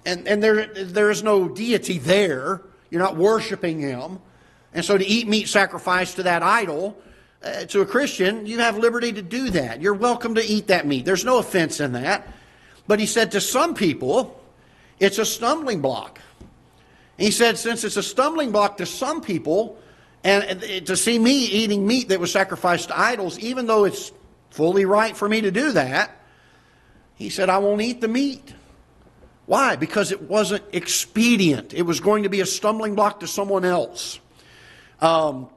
And, 0.05 0.27
and 0.27 0.41
there, 0.41 0.65
there 0.65 1.12
is 1.12 1.21
no 1.21 1.48
deity 1.48 2.00
there. 2.00 2.62
You're 2.89 3.01
not 3.01 3.15
worshiping 3.15 3.79
him. 3.79 4.19
And 4.74 4.83
so 4.83 4.98
to 4.98 5.05
eat 5.05 5.27
meat 5.27 5.48
sacrificed 5.48 6.15
to 6.15 6.24
that 6.24 6.41
idol, 6.41 7.00
uh, 7.43 7.65
to 7.65 7.81
a 7.81 7.86
Christian, 7.86 8.48
you 8.48 8.57
have 8.57 8.77
liberty 8.77 9.13
to 9.13 9.21
do 9.21 9.51
that. 9.51 9.81
You're 9.81 9.93
welcome 9.93 10.36
to 10.36 10.43
eat 10.43 10.67
that 10.67 10.88
meat. 10.88 11.05
There's 11.05 11.24
no 11.24 11.38
offense 11.38 11.79
in 11.79 11.91
that. 11.93 12.27
But 12.88 13.00
he 13.00 13.05
said 13.05 13.31
to 13.31 13.41
some 13.41 13.75
people, 13.75 14.41
it's 15.00 15.19
a 15.19 15.25
stumbling 15.25 15.81
block. 15.81 16.19
He 17.17 17.29
said, 17.29 17.60
since 17.60 17.83
it's 17.83 17.98
a 17.98 18.03
stumbling 18.03 18.51
block 18.51 18.77
to 18.77 18.88
some 18.88 19.21
people, 19.21 19.77
and 20.24 20.62
to 20.88 20.98
see 20.98 21.19
me 21.19 21.45
eating 21.45 21.86
meat 21.86 22.10
that 22.10 22.19
was 22.19 22.31
sacrificed 22.31 22.88
to 22.88 23.00
idols, 23.00 23.38
even 23.39 23.67
though 23.67 23.86
it's 23.86 24.12
fully 24.50 24.86
right 24.86 25.15
for 25.15 25.29
me 25.29 25.41
to 25.41 25.51
do 25.51 25.71
that, 25.74 26.17
he 27.21 27.29
said, 27.29 27.49
I 27.49 27.59
won't 27.59 27.81
eat 27.81 28.01
the 28.01 28.07
meat. 28.07 28.53
Why? 29.45 29.75
Because 29.75 30.11
it 30.11 30.23
wasn't 30.23 30.63
expedient. 30.71 31.73
It 31.73 31.83
was 31.83 31.99
going 31.99 32.23
to 32.23 32.29
be 32.29 32.41
a 32.41 32.45
stumbling 32.45 32.95
block 32.95 33.19
to 33.19 33.27
someone 33.27 33.65
else. 33.65 34.19
Um, 34.99 35.49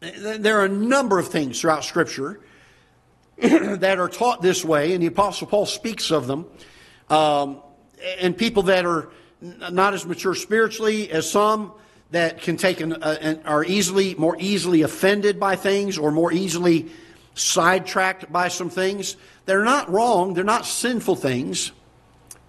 there 0.00 0.60
are 0.60 0.64
a 0.64 0.70
number 0.70 1.18
of 1.18 1.28
things 1.28 1.60
throughout 1.60 1.84
Scripture 1.84 2.40
that 3.38 3.98
are 3.98 4.08
taught 4.08 4.42
this 4.42 4.64
way, 4.64 4.92
and 4.92 5.02
the 5.02 5.06
Apostle 5.06 5.46
Paul 5.46 5.66
speaks 5.66 6.10
of 6.10 6.26
them. 6.26 6.46
Um, 7.08 7.62
and 8.18 8.36
people 8.36 8.64
that 8.64 8.84
are 8.84 9.10
not 9.40 9.94
as 9.94 10.04
mature 10.04 10.34
spiritually 10.34 11.10
as 11.10 11.30
some 11.30 11.72
that 12.10 12.40
can 12.40 12.56
take 12.56 12.80
an, 12.80 12.92
uh, 12.92 13.16
an, 13.20 13.42
are 13.44 13.64
easily 13.64 14.14
more 14.14 14.36
easily 14.38 14.82
offended 14.82 15.40
by 15.40 15.56
things 15.56 15.98
or 15.98 16.10
more 16.10 16.32
easily 16.32 16.90
sidetracked 17.36 18.32
by 18.32 18.48
some 18.48 18.68
things. 18.70 19.16
They're 19.44 19.64
not 19.64 19.88
wrong. 19.90 20.34
They're 20.34 20.42
not 20.42 20.66
sinful 20.66 21.16
things, 21.16 21.70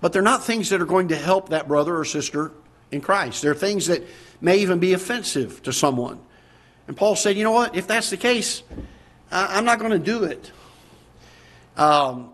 but 0.02 0.14
they're 0.14 0.24
not 0.24 0.44
things 0.44 0.70
that 0.70 0.82
are 0.82 0.86
going 0.86 1.10
to 1.10 1.16
help 1.16 1.50
that 1.50 1.68
brother 1.68 1.96
or 1.96 2.06
sister 2.06 2.52
in 2.90 3.02
Christ. 3.02 3.44
They're 3.44 3.54
things 3.54 3.86
that 3.88 4.04
may 4.42 4.58
even 4.58 4.80
be 4.80 4.94
offensive 4.94 5.62
to 5.64 5.74
someone. 5.74 6.20
And 6.88 6.96
Paul 6.96 7.16
said, 7.16 7.36
you 7.38 7.44
know 7.44 7.52
what? 7.52 7.76
If 7.76 7.86
that's 7.86 8.10
the 8.10 8.18
case, 8.18 8.64
I'm 9.30 9.66
not 9.66 9.78
going 9.78 9.92
to 9.92 10.00
do 10.00 10.24
it. 10.24 10.52
Um, 11.76 12.32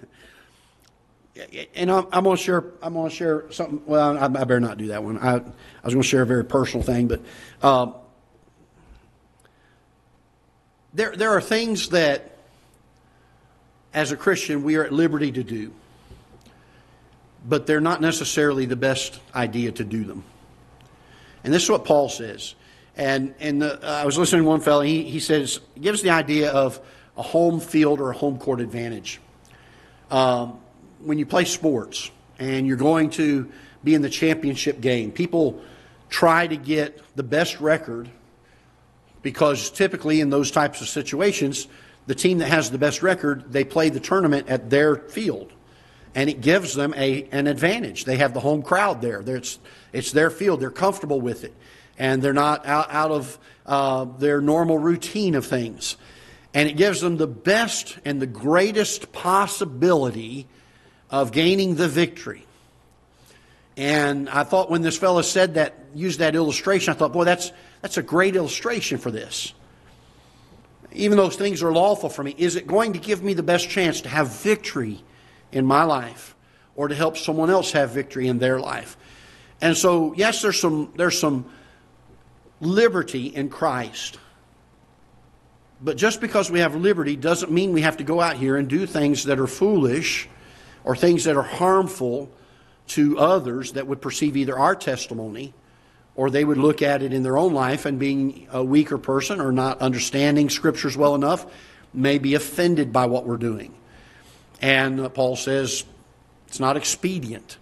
and 1.74 1.90
I'm, 1.90 2.24
going 2.24 2.36
to 2.36 2.42
share. 2.42 2.64
I'm 2.82 2.94
going 2.94 3.08
to 3.08 3.14
share 3.14 3.50
something. 3.52 3.80
Well, 3.86 4.18
I, 4.18 4.24
I, 4.24 4.28
better 4.28 4.58
not 4.60 4.76
do 4.76 4.88
that 4.88 5.04
one. 5.04 5.18
I, 5.18 5.36
I 5.36 5.40
was 5.84 5.94
going 5.94 6.02
to 6.02 6.08
share 6.08 6.22
a 6.22 6.26
very 6.26 6.44
personal 6.44 6.84
thing, 6.84 7.06
but 7.06 7.22
um, 7.62 7.94
there 10.94 11.14
there 11.14 11.30
are 11.30 11.40
things 11.40 11.88
that, 11.90 12.38
as 13.92 14.12
a 14.12 14.16
Christian, 14.16 14.62
we 14.62 14.76
are 14.76 14.84
at 14.84 14.92
liberty 14.92 15.32
to 15.32 15.42
do, 15.42 15.72
but 17.46 17.66
they're 17.66 17.80
not 17.80 18.00
necessarily 18.00 18.66
the 18.66 18.76
best 18.76 19.20
idea 19.34 19.72
to 19.72 19.84
do 19.84 20.04
them. 20.04 20.24
And 21.42 21.52
this 21.52 21.64
is 21.64 21.70
what 21.70 21.84
Paul 21.84 22.08
says. 22.08 22.54
And 22.96 23.34
and 23.40 23.60
the, 23.60 23.84
uh, 23.84 24.02
I 24.02 24.06
was 24.06 24.16
listening 24.16 24.42
to 24.42 24.48
one 24.48 24.60
fellow. 24.60 24.82
He 24.82 25.02
he 25.02 25.20
says 25.20 25.60
gives 25.80 26.00
the 26.00 26.10
idea 26.10 26.50
of 26.52 26.80
a 27.16 27.22
home 27.22 27.60
field 27.60 28.00
or 28.00 28.10
a 28.10 28.16
home 28.16 28.38
court 28.38 28.60
advantage. 28.60 29.20
Um, 30.10 30.60
when 31.00 31.18
you 31.18 31.26
play 31.26 31.44
sports 31.44 32.10
and 32.38 32.66
you're 32.66 32.76
going 32.76 33.10
to 33.10 33.50
be 33.82 33.94
in 33.94 34.02
the 34.02 34.10
championship 34.10 34.80
game, 34.80 35.12
people 35.12 35.60
try 36.08 36.46
to 36.46 36.56
get 36.56 37.02
the 37.16 37.22
best 37.22 37.60
record 37.60 38.08
because 39.24 39.70
typically 39.70 40.20
in 40.20 40.30
those 40.30 40.52
types 40.52 40.80
of 40.80 40.88
situations, 40.88 41.66
the 42.06 42.14
team 42.14 42.38
that 42.38 42.48
has 42.48 42.70
the 42.70 42.78
best 42.78 43.02
record, 43.02 43.50
they 43.50 43.64
play 43.64 43.88
the 43.88 43.98
tournament 43.98 44.48
at 44.48 44.70
their 44.70 44.96
field. 44.96 45.50
And 46.14 46.30
it 46.30 46.42
gives 46.42 46.74
them 46.74 46.94
a, 46.94 47.24
an 47.32 47.48
advantage. 47.48 48.04
They 48.04 48.18
have 48.18 48.34
the 48.34 48.40
home 48.40 48.62
crowd 48.62 49.00
there. 49.00 49.20
It's, 49.26 49.58
it's 49.92 50.12
their 50.12 50.30
field. 50.30 50.60
They're 50.60 50.70
comfortable 50.70 51.20
with 51.20 51.42
it. 51.42 51.54
And 51.98 52.22
they're 52.22 52.32
not 52.32 52.66
out, 52.66 52.86
out 52.90 53.10
of 53.10 53.38
uh, 53.66 54.04
their 54.04 54.40
normal 54.40 54.78
routine 54.78 55.34
of 55.34 55.46
things. 55.46 55.96
And 56.52 56.68
it 56.68 56.76
gives 56.76 57.00
them 57.00 57.16
the 57.16 57.26
best 57.26 57.98
and 58.04 58.20
the 58.20 58.26
greatest 58.26 59.10
possibility 59.10 60.46
of 61.10 61.32
gaining 61.32 61.76
the 61.76 61.88
victory. 61.88 62.46
And 63.76 64.28
I 64.28 64.44
thought 64.44 64.70
when 64.70 64.82
this 64.82 64.96
fellow 64.96 65.22
said 65.22 65.54
that, 65.54 65.74
used 65.94 66.20
that 66.20 66.36
illustration, 66.36 66.92
I 66.92 66.96
thought, 66.96 67.12
boy, 67.12 67.24
that's, 67.24 67.50
that's 67.84 67.98
a 67.98 68.02
great 68.02 68.34
illustration 68.34 68.96
for 68.96 69.10
this. 69.10 69.52
Even 70.92 71.18
those 71.18 71.36
things 71.36 71.62
are 71.62 71.70
lawful 71.70 72.08
for 72.08 72.24
me, 72.24 72.34
is 72.38 72.56
it 72.56 72.66
going 72.66 72.94
to 72.94 72.98
give 72.98 73.22
me 73.22 73.34
the 73.34 73.42
best 73.42 73.68
chance 73.68 74.00
to 74.00 74.08
have 74.08 74.28
victory 74.28 75.04
in 75.52 75.66
my 75.66 75.84
life 75.84 76.34
or 76.76 76.88
to 76.88 76.94
help 76.94 77.18
someone 77.18 77.50
else 77.50 77.72
have 77.72 77.90
victory 77.90 78.26
in 78.26 78.38
their 78.38 78.58
life? 78.58 78.96
And 79.60 79.76
so, 79.76 80.14
yes, 80.14 80.40
there's 80.40 80.58
some, 80.58 80.94
there's 80.96 81.18
some 81.18 81.44
liberty 82.58 83.26
in 83.26 83.50
Christ. 83.50 84.18
But 85.82 85.98
just 85.98 86.22
because 86.22 86.50
we 86.50 86.60
have 86.60 86.74
liberty 86.74 87.16
doesn't 87.16 87.52
mean 87.52 87.74
we 87.74 87.82
have 87.82 87.98
to 87.98 88.04
go 88.04 88.18
out 88.18 88.36
here 88.36 88.56
and 88.56 88.66
do 88.66 88.86
things 88.86 89.24
that 89.24 89.38
are 89.38 89.46
foolish 89.46 90.26
or 90.84 90.96
things 90.96 91.24
that 91.24 91.36
are 91.36 91.42
harmful 91.42 92.30
to 92.86 93.18
others 93.18 93.72
that 93.72 93.86
would 93.86 94.00
perceive 94.00 94.38
either 94.38 94.58
our 94.58 94.74
testimony 94.74 95.52
or 96.16 96.30
they 96.30 96.44
would 96.44 96.58
look 96.58 96.82
at 96.82 97.02
it 97.02 97.12
in 97.12 97.22
their 97.22 97.36
own 97.36 97.52
life 97.52 97.86
and 97.86 97.98
being 97.98 98.46
a 98.52 98.62
weaker 98.62 98.98
person 98.98 99.40
or 99.40 99.52
not 99.52 99.80
understanding 99.80 100.48
scriptures 100.48 100.96
well 100.96 101.14
enough 101.14 101.46
may 101.92 102.18
be 102.18 102.34
offended 102.34 102.92
by 102.92 103.06
what 103.06 103.26
we're 103.26 103.36
doing. 103.36 103.74
And 104.60 105.12
Paul 105.12 105.36
says 105.36 105.84
it's 106.46 106.60
not 106.60 106.76
expedient. 106.76 107.58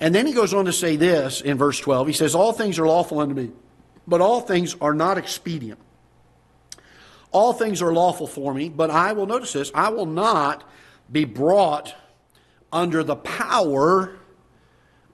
And 0.00 0.14
then 0.14 0.26
he 0.26 0.32
goes 0.32 0.54
on 0.54 0.66
to 0.66 0.72
say 0.72 0.96
this 0.96 1.40
in 1.40 1.58
verse 1.58 1.80
12. 1.80 2.06
He 2.06 2.12
says, 2.12 2.34
All 2.34 2.52
things 2.52 2.78
are 2.78 2.86
lawful 2.86 3.20
unto 3.20 3.34
me, 3.34 3.50
but 4.06 4.20
all 4.20 4.40
things 4.40 4.76
are 4.80 4.94
not 4.94 5.18
expedient. 5.18 5.78
All 7.32 7.52
things 7.52 7.82
are 7.82 7.92
lawful 7.92 8.26
for 8.26 8.54
me, 8.54 8.68
but 8.68 8.90
I 8.90 9.12
will, 9.12 9.26
notice 9.26 9.52
this, 9.52 9.70
I 9.74 9.90
will 9.90 10.06
not 10.06 10.64
be 11.10 11.24
brought 11.24 11.94
under 12.72 13.02
the 13.02 13.16
power 13.16 14.16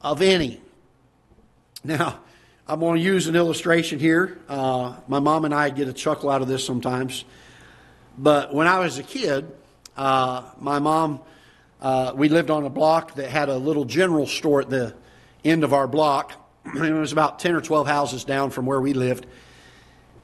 of 0.00 0.23
any. 0.23 0.61
Now, 1.83 2.21
I'm 2.66 2.80
going 2.80 2.99
to 2.99 3.04
use 3.04 3.26
an 3.26 3.37
illustration 3.37 3.99
here. 3.99 4.38
Uh, 4.49 4.97
my 5.06 5.18
mom 5.18 5.44
and 5.44 5.52
I 5.52 5.68
get 5.68 5.87
a 5.87 5.92
chuckle 5.92 6.30
out 6.30 6.40
of 6.40 6.49
this 6.49 6.64
sometimes. 6.64 7.26
But 8.16 8.54
when 8.54 8.66
I 8.66 8.78
was 8.78 8.97
a 8.97 9.02
kid, 9.02 9.52
uh, 9.99 10.44
my 10.59 10.78
mom, 10.78 11.21
uh, 11.83 12.12
we 12.14 12.30
lived 12.30 12.49
on 12.49 12.64
a 12.64 12.71
block 12.71 13.16
that 13.16 13.28
had 13.28 13.50
a 13.50 13.59
little 13.59 13.85
general 13.85 14.26
store 14.26 14.62
at 14.62 14.71
the 14.71 14.94
end 15.44 15.62
of 15.62 15.75
our 15.75 15.87
block. 15.87 16.33
it 16.64 16.92
was 16.92 17.12
about 17.12 17.38
10 17.38 17.54
or 17.54 17.61
12 17.61 17.87
houses 17.87 18.25
down 18.25 18.49
from 18.49 18.64
where 18.64 18.80
we 18.80 18.94
lived. 18.94 19.26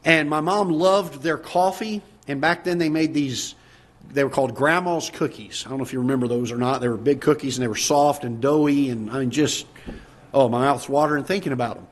And 0.02 0.30
my 0.30 0.40
mom 0.40 0.70
loved 0.70 1.22
their 1.22 1.36
coffee. 1.36 2.00
And 2.26 2.40
back 2.40 2.64
then 2.64 2.78
they 2.78 2.88
made 2.88 3.12
these 3.12 3.54
they 4.12 4.24
were 4.24 4.30
called 4.30 4.54
grandma's 4.54 5.10
cookies. 5.10 5.64
I 5.66 5.68
don't 5.68 5.78
know 5.78 5.84
if 5.84 5.92
you 5.92 6.00
remember 6.00 6.26
those 6.26 6.50
or 6.50 6.56
not. 6.56 6.80
They 6.80 6.88
were 6.88 6.96
big 6.96 7.20
cookies 7.20 7.58
and 7.58 7.62
they 7.62 7.68
were 7.68 7.76
soft 7.76 8.24
and 8.24 8.40
doughy 8.40 8.88
and 8.88 9.10
I 9.10 9.20
mean 9.20 9.30
just 9.30 9.66
oh 10.32 10.48
my 10.48 10.62
mouth's 10.62 10.88
watering 10.88 11.24
thinking 11.24 11.52
about 11.52 11.76
them. 11.76 11.86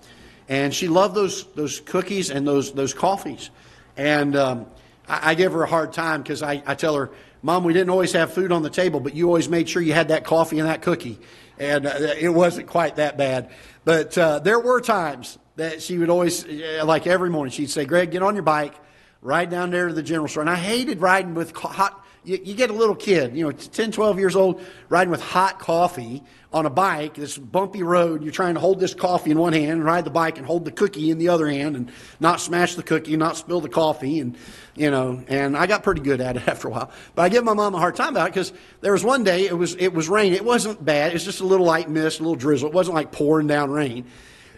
And 0.48 0.74
she 0.74 0.88
loved 0.88 1.14
those 1.14 1.44
those 1.52 1.80
cookies 1.80 2.30
and 2.30 2.46
those 2.46 2.72
those 2.72 2.94
coffees. 2.94 3.50
And 3.96 4.36
um, 4.36 4.66
I, 5.08 5.30
I, 5.30 5.34
give 5.34 5.52
her 5.52 5.62
a 5.64 5.68
hard 5.68 5.92
time 5.92 6.22
because 6.22 6.42
I, 6.42 6.62
I 6.66 6.74
tell 6.74 6.94
her, 6.94 7.10
Mom, 7.42 7.64
we 7.64 7.72
didn't 7.72 7.90
always 7.90 8.12
have 8.12 8.32
food 8.32 8.52
on 8.52 8.62
the 8.62 8.70
table, 8.70 9.00
but 9.00 9.14
you 9.14 9.26
always 9.26 9.48
made 9.48 9.68
sure 9.68 9.82
you 9.82 9.92
had 9.92 10.08
that 10.08 10.24
coffee 10.24 10.58
and 10.58 10.68
that 10.68 10.82
cookie. 10.82 11.18
And 11.58 11.86
uh, 11.86 12.14
it 12.18 12.28
wasn't 12.28 12.68
quite 12.68 12.96
that 12.96 13.18
bad. 13.18 13.50
But 13.84 14.16
uh, 14.16 14.38
there 14.38 14.60
were 14.60 14.80
times 14.80 15.38
that 15.56 15.82
she 15.82 15.98
would 15.98 16.10
always, 16.10 16.46
like 16.84 17.08
every 17.08 17.30
morning, 17.30 17.50
she'd 17.50 17.70
say, 17.70 17.84
Greg, 17.84 18.12
get 18.12 18.22
on 18.22 18.34
your 18.34 18.44
bike 18.44 18.74
ride 19.20 19.50
down 19.50 19.70
there 19.70 19.88
to 19.88 19.94
the 19.94 20.02
general 20.02 20.28
store. 20.28 20.42
And 20.42 20.50
I 20.50 20.56
hated 20.56 21.00
riding 21.00 21.34
with 21.34 21.54
hot, 21.56 22.04
you, 22.24 22.38
you, 22.42 22.54
get 22.54 22.70
a 22.70 22.72
little 22.72 22.94
kid, 22.94 23.36
you 23.36 23.44
know, 23.44 23.52
10, 23.52 23.92
12 23.92 24.18
years 24.18 24.36
old, 24.36 24.60
riding 24.88 25.10
with 25.10 25.20
hot 25.20 25.58
coffee 25.58 26.22
on 26.52 26.66
a 26.66 26.70
bike, 26.70 27.14
this 27.14 27.36
bumpy 27.36 27.82
road. 27.82 28.22
You're 28.22 28.32
trying 28.32 28.54
to 28.54 28.60
hold 28.60 28.80
this 28.80 28.94
coffee 28.94 29.30
in 29.30 29.38
one 29.38 29.52
hand, 29.52 29.72
and 29.72 29.84
ride 29.84 30.04
the 30.04 30.10
bike, 30.10 30.38
and 30.38 30.46
hold 30.46 30.64
the 30.64 30.72
cookie 30.72 31.10
in 31.10 31.18
the 31.18 31.28
other 31.28 31.48
hand, 31.48 31.76
and 31.76 31.92
not 32.20 32.40
smash 32.40 32.74
the 32.74 32.82
cookie, 32.82 33.16
not 33.16 33.36
spill 33.36 33.60
the 33.60 33.68
coffee. 33.68 34.20
And, 34.20 34.36
you 34.74 34.90
know, 34.90 35.22
and 35.28 35.56
I 35.56 35.66
got 35.66 35.82
pretty 35.82 36.00
good 36.00 36.20
at 36.20 36.36
it 36.36 36.48
after 36.48 36.68
a 36.68 36.70
while. 36.70 36.90
But 37.14 37.22
I 37.22 37.28
give 37.28 37.44
my 37.44 37.54
mom 37.54 37.74
a 37.74 37.78
hard 37.78 37.96
time 37.96 38.10
about 38.10 38.28
it 38.28 38.34
because 38.34 38.52
there 38.80 38.92
was 38.92 39.04
one 39.04 39.24
day 39.24 39.46
it 39.46 39.56
was, 39.56 39.74
it 39.76 39.92
was 39.92 40.08
raining. 40.08 40.34
It 40.34 40.44
wasn't 40.44 40.84
bad. 40.84 41.10
It 41.10 41.14
was 41.14 41.24
just 41.24 41.40
a 41.40 41.46
little 41.46 41.66
light 41.66 41.88
mist, 41.88 42.20
a 42.20 42.22
little 42.22 42.36
drizzle. 42.36 42.68
It 42.68 42.74
wasn't 42.74 42.94
like 42.94 43.12
pouring 43.12 43.46
down 43.46 43.70
rain. 43.70 44.06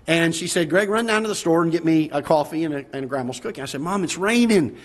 And 0.07 0.35
she 0.35 0.49
said, 0.49 0.71
Greg, 0.71 0.89
run 0.89 1.07
down 1.07 1.23
to 1.23 1.29
the 1.29 1.35
store 1.35 1.63
and 1.63 1.71
get 1.71 1.85
me 1.85 2.11
a 2.11 2.23
coffee 2.23 2.65
and 2.65 2.75
a, 2.75 2.85
and 2.93 3.05
a 3.05 3.07
grandma's 3.07 3.39
cookie. 3.39 3.63
I 3.63 3.67
said, 3.67 3.81
Mom, 3.81 4.03
it's 4.03 4.17
raining. 4.17 4.77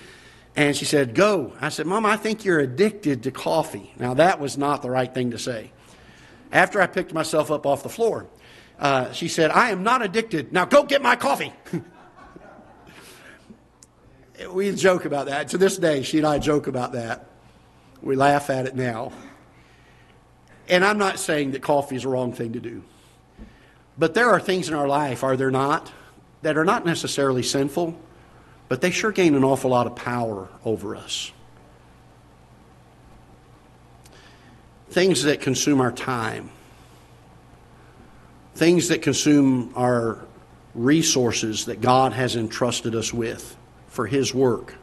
And 0.55 0.75
she 0.75 0.85
said, 0.85 1.15
Go. 1.15 1.53
I 1.59 1.69
said, 1.69 1.85
Mom, 1.85 2.05
I 2.05 2.17
think 2.17 2.45
you're 2.45 2.59
addicted 2.59 3.24
to 3.24 3.31
coffee. 3.31 3.93
Now, 4.00 4.13
that 4.15 4.39
was 4.39 4.57
not 4.57 4.81
the 4.81 4.89
right 4.89 5.13
thing 5.13 5.31
to 5.31 5.39
say. 5.39 5.71
After 6.51 6.81
I 6.81 6.88
picked 6.88 7.13
myself 7.13 7.51
up 7.51 7.65
off 7.65 7.83
the 7.83 7.89
floor, 7.89 8.27
uh, 8.79 9.12
she 9.12 9.27
said, 9.27 9.51
I 9.51 9.71
am 9.71 9.83
not 9.83 10.01
addicted. 10.01 10.53
Now 10.53 10.65
go 10.65 10.83
get 10.83 11.01
my 11.01 11.15
coffee. 11.15 11.53
we 14.51 14.74
joke 14.75 15.05
about 15.05 15.27
that. 15.27 15.50
To 15.50 15.57
this 15.57 15.77
day, 15.77 16.03
she 16.03 16.17
and 16.17 16.27
I 16.27 16.39
joke 16.39 16.67
about 16.67 16.93
that. 16.93 17.27
We 18.01 18.15
laugh 18.15 18.50
at 18.50 18.65
it 18.65 18.75
now. 18.75 19.12
And 20.67 20.83
I'm 20.83 20.97
not 20.97 21.19
saying 21.19 21.51
that 21.51 21.62
coffee 21.62 21.95
is 21.95 22.05
a 22.05 22.09
wrong 22.09 22.33
thing 22.33 22.53
to 22.53 22.59
do. 22.59 22.83
But 23.97 24.13
there 24.13 24.29
are 24.29 24.39
things 24.39 24.67
in 24.67 24.74
our 24.74 24.88
life, 24.88 25.24
are 25.24 25.38
there 25.38 25.51
not, 25.51 25.91
that 26.41 26.57
are 26.57 26.65
not 26.65 26.85
necessarily 26.85 27.43
sinful, 27.43 27.97
but 28.67 28.81
they 28.81 28.91
sure 28.91 29.12
gain 29.12 29.36
an 29.36 29.43
awful 29.43 29.72
lot 29.72 29.88
of 29.88 29.95
power 29.95 30.48
over 30.63 30.95
us. 30.95 31.31
Things 34.89 35.24
that 35.24 35.41
consume 35.41 35.81
our 35.81 35.91
time, 35.91 36.50
things 38.55 38.88
that 38.88 39.01
consume 39.01 39.74
our 39.75 40.19
resources 40.74 41.65
that 41.65 41.81
God 41.81 42.13
has 42.13 42.36
entrusted 42.36 42.95
us 42.95 43.13
with 43.13 43.55
for 43.88 44.07
His 44.07 44.34
work 44.34 44.75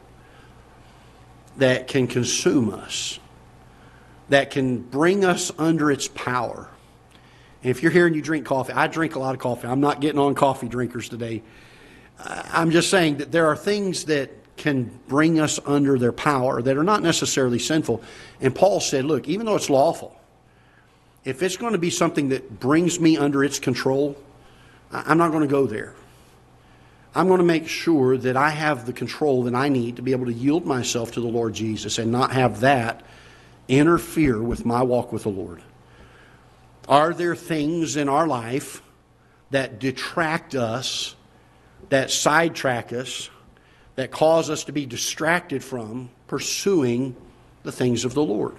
that 1.57 1.87
can 1.87 2.07
consume 2.07 2.73
us, 2.73 3.19
that 4.29 4.51
can 4.51 4.79
bring 4.79 5.23
us 5.23 5.51
under 5.57 5.91
its 5.91 6.07
power. 6.07 6.69
And 7.61 7.69
if 7.69 7.83
you're 7.83 7.91
here 7.91 8.07
and 8.07 8.15
you 8.15 8.21
drink 8.21 8.45
coffee, 8.45 8.73
I 8.73 8.87
drink 8.87 9.15
a 9.15 9.19
lot 9.19 9.35
of 9.35 9.39
coffee. 9.39 9.67
I'm 9.67 9.81
not 9.81 10.01
getting 10.01 10.19
on 10.19 10.35
coffee 10.35 10.67
drinkers 10.67 11.09
today. 11.09 11.43
I'm 12.19 12.71
just 12.71 12.89
saying 12.89 13.17
that 13.17 13.31
there 13.31 13.47
are 13.47 13.55
things 13.55 14.05
that 14.05 14.31
can 14.55 14.91
bring 15.07 15.39
us 15.39 15.59
under 15.65 15.97
their 15.97 16.11
power 16.11 16.61
that 16.61 16.77
are 16.77 16.83
not 16.83 17.01
necessarily 17.01 17.59
sinful. 17.59 18.01
And 18.39 18.53
Paul 18.53 18.79
said, 18.79 19.05
look, 19.05 19.27
even 19.27 19.45
though 19.45 19.55
it's 19.55 19.69
lawful, 19.69 20.15
if 21.25 21.41
it's 21.41 21.57
going 21.57 21.73
to 21.73 21.79
be 21.79 21.89
something 21.89 22.29
that 22.29 22.59
brings 22.59 22.99
me 22.99 23.17
under 23.17 23.43
its 23.43 23.59
control, 23.59 24.15
I'm 24.91 25.17
not 25.17 25.31
going 25.31 25.41
to 25.41 25.47
go 25.47 25.65
there. 25.65 25.95
I'm 27.15 27.27
going 27.27 27.39
to 27.39 27.45
make 27.45 27.67
sure 27.67 28.17
that 28.17 28.35
I 28.35 28.49
have 28.49 28.85
the 28.85 28.93
control 28.93 29.43
that 29.43 29.55
I 29.55 29.69
need 29.69 29.97
to 29.97 30.01
be 30.01 30.11
able 30.11 30.25
to 30.25 30.33
yield 30.33 30.65
myself 30.65 31.11
to 31.13 31.21
the 31.21 31.27
Lord 31.27 31.53
Jesus 31.53 31.97
and 31.97 32.11
not 32.11 32.31
have 32.31 32.61
that 32.61 33.03
interfere 33.67 34.41
with 34.41 34.65
my 34.65 34.81
walk 34.81 35.11
with 35.11 35.23
the 35.23 35.29
Lord. 35.29 35.61
Are 36.87 37.13
there 37.13 37.35
things 37.35 37.95
in 37.95 38.09
our 38.09 38.27
life 38.27 38.81
that 39.51 39.79
detract 39.79 40.55
us, 40.55 41.15
that 41.93 42.09
sidetrack 42.09 42.91
us, 42.91 43.29
that 43.95 44.09
cause 44.09 44.49
us 44.49 44.63
to 44.63 44.71
be 44.71 44.83
distracted 44.83 45.63
from 45.63 46.09
pursuing 46.25 47.15
the 47.61 47.71
things 47.71 48.03
of 48.03 48.15
the 48.15 48.23
Lord? 48.23 48.55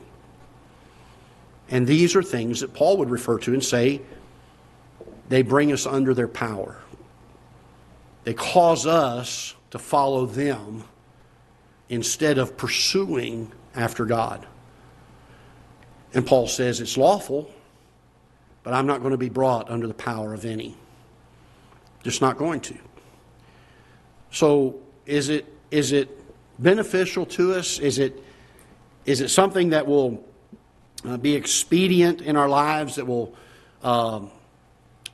And 1.69 1.85
these 1.85 2.14
are 2.14 2.23
things 2.23 2.61
that 2.61 2.75
Paul 2.75 2.99
would 2.99 3.11
refer 3.11 3.38
to 3.41 3.53
and 3.53 3.64
say 3.64 4.03
they 5.29 5.43
bring 5.43 5.73
us 5.73 5.85
under 5.85 6.14
their 6.14 6.29
power. 6.29 6.81
They 8.23 8.35
cause 8.35 8.87
us 8.87 9.57
to 9.73 9.81
follow 9.81 10.26
them 10.26 10.85
instead 11.88 12.38
of 12.38 12.57
pursuing 12.57 13.50
after 13.75 14.05
God. 14.05 14.47
And 16.12 16.25
Paul 16.25 16.47
says 16.47 16.81
it's 16.81 16.97
lawful, 16.97 17.53
but 18.62 18.75
I'm 18.75 18.87
not 18.87 19.00
going 19.00 19.11
to 19.11 19.19
be 19.19 19.29
brought 19.29 19.69
under 19.69 19.88
the 19.88 19.95
power 19.95 20.33
of 20.33 20.45
any. 20.45 20.76
Just 22.05 22.21
not 22.21 22.38
going 22.38 22.61
to. 22.61 22.79
So 24.35 24.81
is 25.07 25.29
it 25.29 25.47
is 25.71 25.93
it 25.93 26.09
beneficial 26.59 27.25
to 27.26 27.55
us? 27.55 27.79
Is 27.79 28.00
it 28.00 28.21
is 29.07 29.21
it 29.21 29.29
something 29.29 29.71
that 29.71 29.87
will 29.87 30.25
uh, 31.05 31.19
be 31.19 31.37
expedient 31.37 32.21
in 32.21 32.37
our 32.37 32.49
lives 32.49 32.97
that 32.97 33.07
will 33.07 33.33
um, 33.85 34.33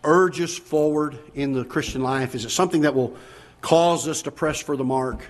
urge 0.04 0.40
us 0.40 0.56
forward 0.56 1.18
in 1.34 1.52
the 1.52 1.66
Christian 1.66 2.02
life? 2.02 2.34
Is 2.34 2.46
it 2.46 2.50
something 2.50 2.80
that 2.80 2.94
will 2.94 3.14
cause 3.60 4.08
us 4.08 4.22
to 4.22 4.30
press 4.30 4.58
for 4.58 4.74
the 4.74 4.84
mark? 4.84 5.20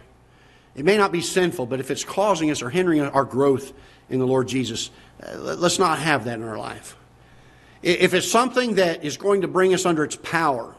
It 0.77 0.85
may 0.85 0.97
not 0.97 1.11
be 1.11 1.21
sinful, 1.21 1.67
but 1.67 1.81
if 1.81 1.91
it's 1.91 2.05
causing 2.05 2.53
us 2.53 2.63
or 2.63 2.71
hindering 2.71 3.01
our 3.01 3.25
growth 3.25 3.73
in 4.09 4.21
the 4.21 4.27
Lord 4.27 4.47
Jesus, 4.47 4.91
uh, 5.21 5.37
let's 5.37 5.81
not 5.81 5.99
have 5.99 6.27
that 6.27 6.39
in 6.39 6.45
our 6.45 6.59
life. 6.59 6.97
If 7.83 8.15
it's 8.15 8.31
something 8.31 8.77
that 8.77 9.03
is 9.05 9.17
going 9.17 9.41
to 9.41 9.49
bring 9.49 9.75
us 9.75 9.85
under 9.85 10.05
its 10.05 10.15
power, 10.15 10.77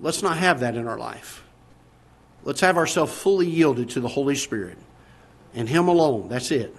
let's 0.00 0.20
not 0.20 0.38
have 0.38 0.60
that 0.60 0.74
in 0.74 0.88
our 0.88 0.98
life. 0.98 1.43
Let's 2.44 2.60
have 2.60 2.76
ourselves 2.76 3.12
fully 3.12 3.48
yielded 3.48 3.90
to 3.90 4.00
the 4.00 4.08
Holy 4.08 4.36
Spirit 4.36 4.78
and 5.54 5.68
Him 5.68 5.88
alone. 5.88 6.28
That's 6.28 6.50
it. 6.50 6.76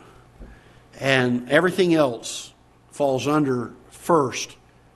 And 1.00 1.50
everything 1.50 1.93
else 1.93 2.53
falls 2.91 3.27
under 3.27 3.74
first 3.89 4.55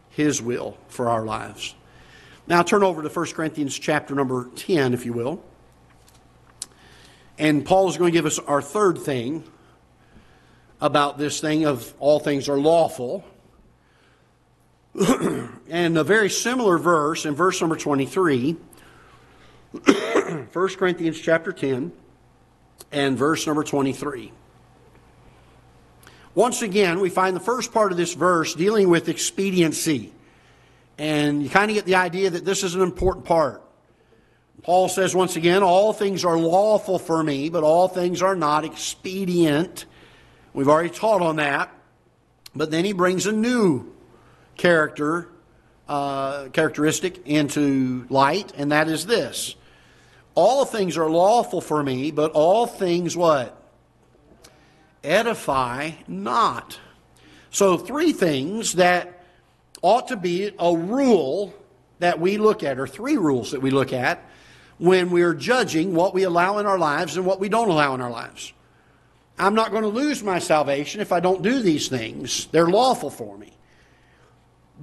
his 0.09 0.41
will 0.41 0.77
for 0.87 1.09
our 1.09 1.25
lives. 1.25 1.75
Now 2.47 2.61
turn 2.61 2.83
over 2.83 3.01
to 3.01 3.09
1 3.09 3.25
Corinthians 3.27 3.77
chapter 3.77 4.13
number 4.15 4.49
10, 4.55 4.93
if 4.93 5.05
you 5.05 5.13
will. 5.13 5.43
And 7.37 7.65
Paul 7.65 7.89
is 7.89 7.97
going 7.97 8.11
to 8.11 8.17
give 8.17 8.25
us 8.25 8.37
our 8.39 8.61
third 8.61 8.97
thing 8.99 9.43
about 10.81 11.17
this 11.17 11.39
thing 11.39 11.65
of 11.65 11.93
all 11.99 12.19
things 12.19 12.49
are 12.49 12.57
lawful. 12.57 13.23
and 15.69 15.97
a 15.97 16.03
very 16.03 16.29
similar 16.29 16.77
verse 16.77 17.25
in 17.25 17.35
verse 17.35 17.61
number 17.61 17.75
23, 17.75 18.57
1 20.51 20.67
Corinthians 20.75 21.19
chapter 21.19 21.51
10 21.51 21.91
and 22.91 23.17
verse 23.17 23.45
number 23.45 23.63
23. 23.63 24.31
Once 26.33 26.63
again, 26.63 26.99
we 26.99 27.09
find 27.09 27.35
the 27.35 27.41
first 27.41 27.71
part 27.71 27.91
of 27.91 27.97
this 27.97 28.15
verse 28.15 28.55
dealing 28.55 28.89
with 28.89 29.09
expediency. 29.09 30.11
And 30.97 31.43
you 31.43 31.49
kind 31.49 31.69
of 31.69 31.75
get 31.75 31.85
the 31.85 31.95
idea 31.95 32.31
that 32.31 32.45
this 32.45 32.63
is 32.63 32.73
an 32.73 32.81
important 32.81 33.25
part. 33.25 33.61
Paul 34.63 34.89
says 34.89 35.15
once 35.15 35.35
again, 35.35 35.61
all 35.61 35.93
things 35.93 36.25
are 36.25 36.37
lawful 36.37 36.97
for 36.97 37.23
me, 37.23 37.49
but 37.49 37.63
all 37.63 37.87
things 37.87 38.21
are 38.23 38.35
not 38.35 38.65
expedient. 38.65 39.85
We've 40.53 40.67
already 40.67 40.89
taught 40.89 41.21
on 41.21 41.35
that. 41.35 41.71
But 42.55 42.71
then 42.71 42.85
he 42.85 42.93
brings 42.93 43.27
a 43.27 43.31
new 43.31 43.93
character, 44.57 45.29
uh, 45.87 46.49
characteristic 46.53 47.27
into 47.27 48.07
light, 48.09 48.51
and 48.57 48.71
that 48.71 48.87
is 48.87 49.05
this. 49.05 49.55
All 50.39 50.63
things 50.63 50.97
are 50.97 51.09
lawful 51.09 51.59
for 51.59 51.83
me, 51.83 52.11
but 52.11 52.31
all 52.31 52.65
things 52.65 53.17
what? 53.17 53.59
edify 55.03 55.91
not. 56.07 56.79
So, 57.51 57.77
three 57.77 58.11
things 58.11 58.73
that 58.73 59.23
ought 59.81 60.09
to 60.09 60.15
be 60.15 60.51
a 60.57 60.75
rule 60.75 61.53
that 61.99 62.19
we 62.19 62.37
look 62.37 62.63
at, 62.63 62.79
or 62.79 62.87
three 62.87 63.17
rules 63.17 63.51
that 63.51 63.61
we 63.61 63.71
look 63.71 63.91
at 63.93 64.23
when 64.77 65.09
we're 65.09 65.33
judging 65.33 65.93
what 65.93 66.13
we 66.13 66.23
allow 66.23 66.57
in 66.59 66.65
our 66.65 66.77
lives 66.77 67.17
and 67.17 67.25
what 67.25 67.39
we 67.39 67.49
don't 67.49 67.69
allow 67.69 67.95
in 67.95 68.01
our 68.01 68.11
lives. 68.11 68.53
I'm 69.37 69.55
not 69.55 69.71
going 69.71 69.83
to 69.83 69.89
lose 69.89 70.21
my 70.23 70.39
salvation 70.39 71.01
if 71.01 71.11
I 71.11 71.19
don't 71.19 71.41
do 71.41 71.61
these 71.61 71.87
things. 71.87 72.47
They're 72.47 72.67
lawful 72.67 73.09
for 73.09 73.37
me. 73.37 73.51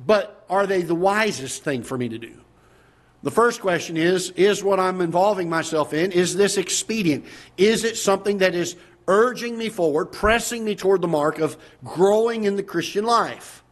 But 0.07 0.45
are 0.51 0.67
they 0.67 0.83
the 0.83 0.95
wisest 0.95 1.63
thing 1.63 1.83
for 1.83 1.97
me 1.97 2.09
to 2.09 2.19
do? 2.19 2.41
The 3.23 3.31
first 3.31 3.61
question 3.61 3.97
is 3.97 4.31
Is 4.31 4.63
what 4.63 4.79
I'm 4.79 5.01
involving 5.01 5.49
myself 5.49 5.93
in, 5.93 6.13
is 6.13 6.37
this 6.37 6.57
expedient? 6.57 7.25
Is 7.57 7.85
it 7.85 7.97
something 7.97 8.39
that 8.39 8.55
is 8.55 8.77
urging 9.09 9.57
me 9.57 9.69
forward, 9.69 10.07
pressing 10.07 10.65
me 10.65 10.75
toward 10.75 11.01
the 11.01 11.09
mark 11.09 11.39
of 11.39 11.57
growing 11.85 12.45
in 12.45 12.57
the 12.57 12.63
Christian 12.63 13.05
life. 13.05 13.63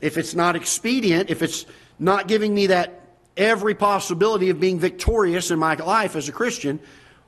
If 0.00 0.16
it's 0.16 0.34
not 0.34 0.56
expedient, 0.56 1.30
if 1.30 1.42
it's 1.42 1.66
not 1.98 2.26
giving 2.26 2.54
me 2.54 2.68
that 2.68 3.00
every 3.36 3.74
possibility 3.74 4.50
of 4.50 4.58
being 4.58 4.78
victorious 4.78 5.50
in 5.50 5.58
my 5.58 5.74
life 5.74 6.16
as 6.16 6.28
a 6.28 6.32
Christian, 6.32 6.80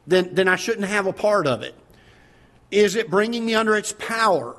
then, 0.07 0.35
then 0.35 0.49
I 0.49 0.57
shouldn't 0.57 0.87
have 0.87 1.07
a 1.07 1.13
part 1.13 1.47
of 1.47 1.63
it. 1.63 1.75
Is 2.71 2.97
it 2.97 3.11
bringing 3.11 3.45
me 3.45 3.55
under 3.55 3.77
its 3.77 3.93
power? 3.93 4.57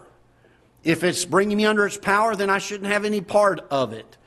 If 0.83 1.03
it's 1.03 1.25
bringing 1.25 1.57
me 1.57 1.65
under 1.65 1.85
its 1.85 1.97
power, 1.97 2.35
then 2.35 2.49
I 2.49 2.59
shouldn't 2.59 2.91
have 2.91 3.05
any 3.05 3.21
part 3.21 3.59
of 3.71 3.93
it. 3.93 4.17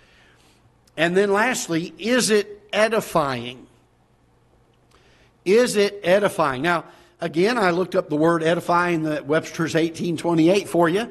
And 0.96 1.16
then 1.16 1.32
lastly, 1.32 1.92
is 1.98 2.30
it 2.30 2.68
edifying? 2.72 3.66
Is 5.44 5.76
it 5.76 6.00
edifying? 6.02 6.62
Now, 6.62 6.84
Again, 7.20 7.56
I 7.56 7.70
looked 7.70 7.94
up 7.94 8.10
the 8.10 8.16
word 8.16 8.42
edify 8.42 8.90
in 8.90 9.02
the 9.02 9.22
Webster's 9.24 9.74
1828 9.74 10.68
for 10.68 10.88
you. 10.88 11.10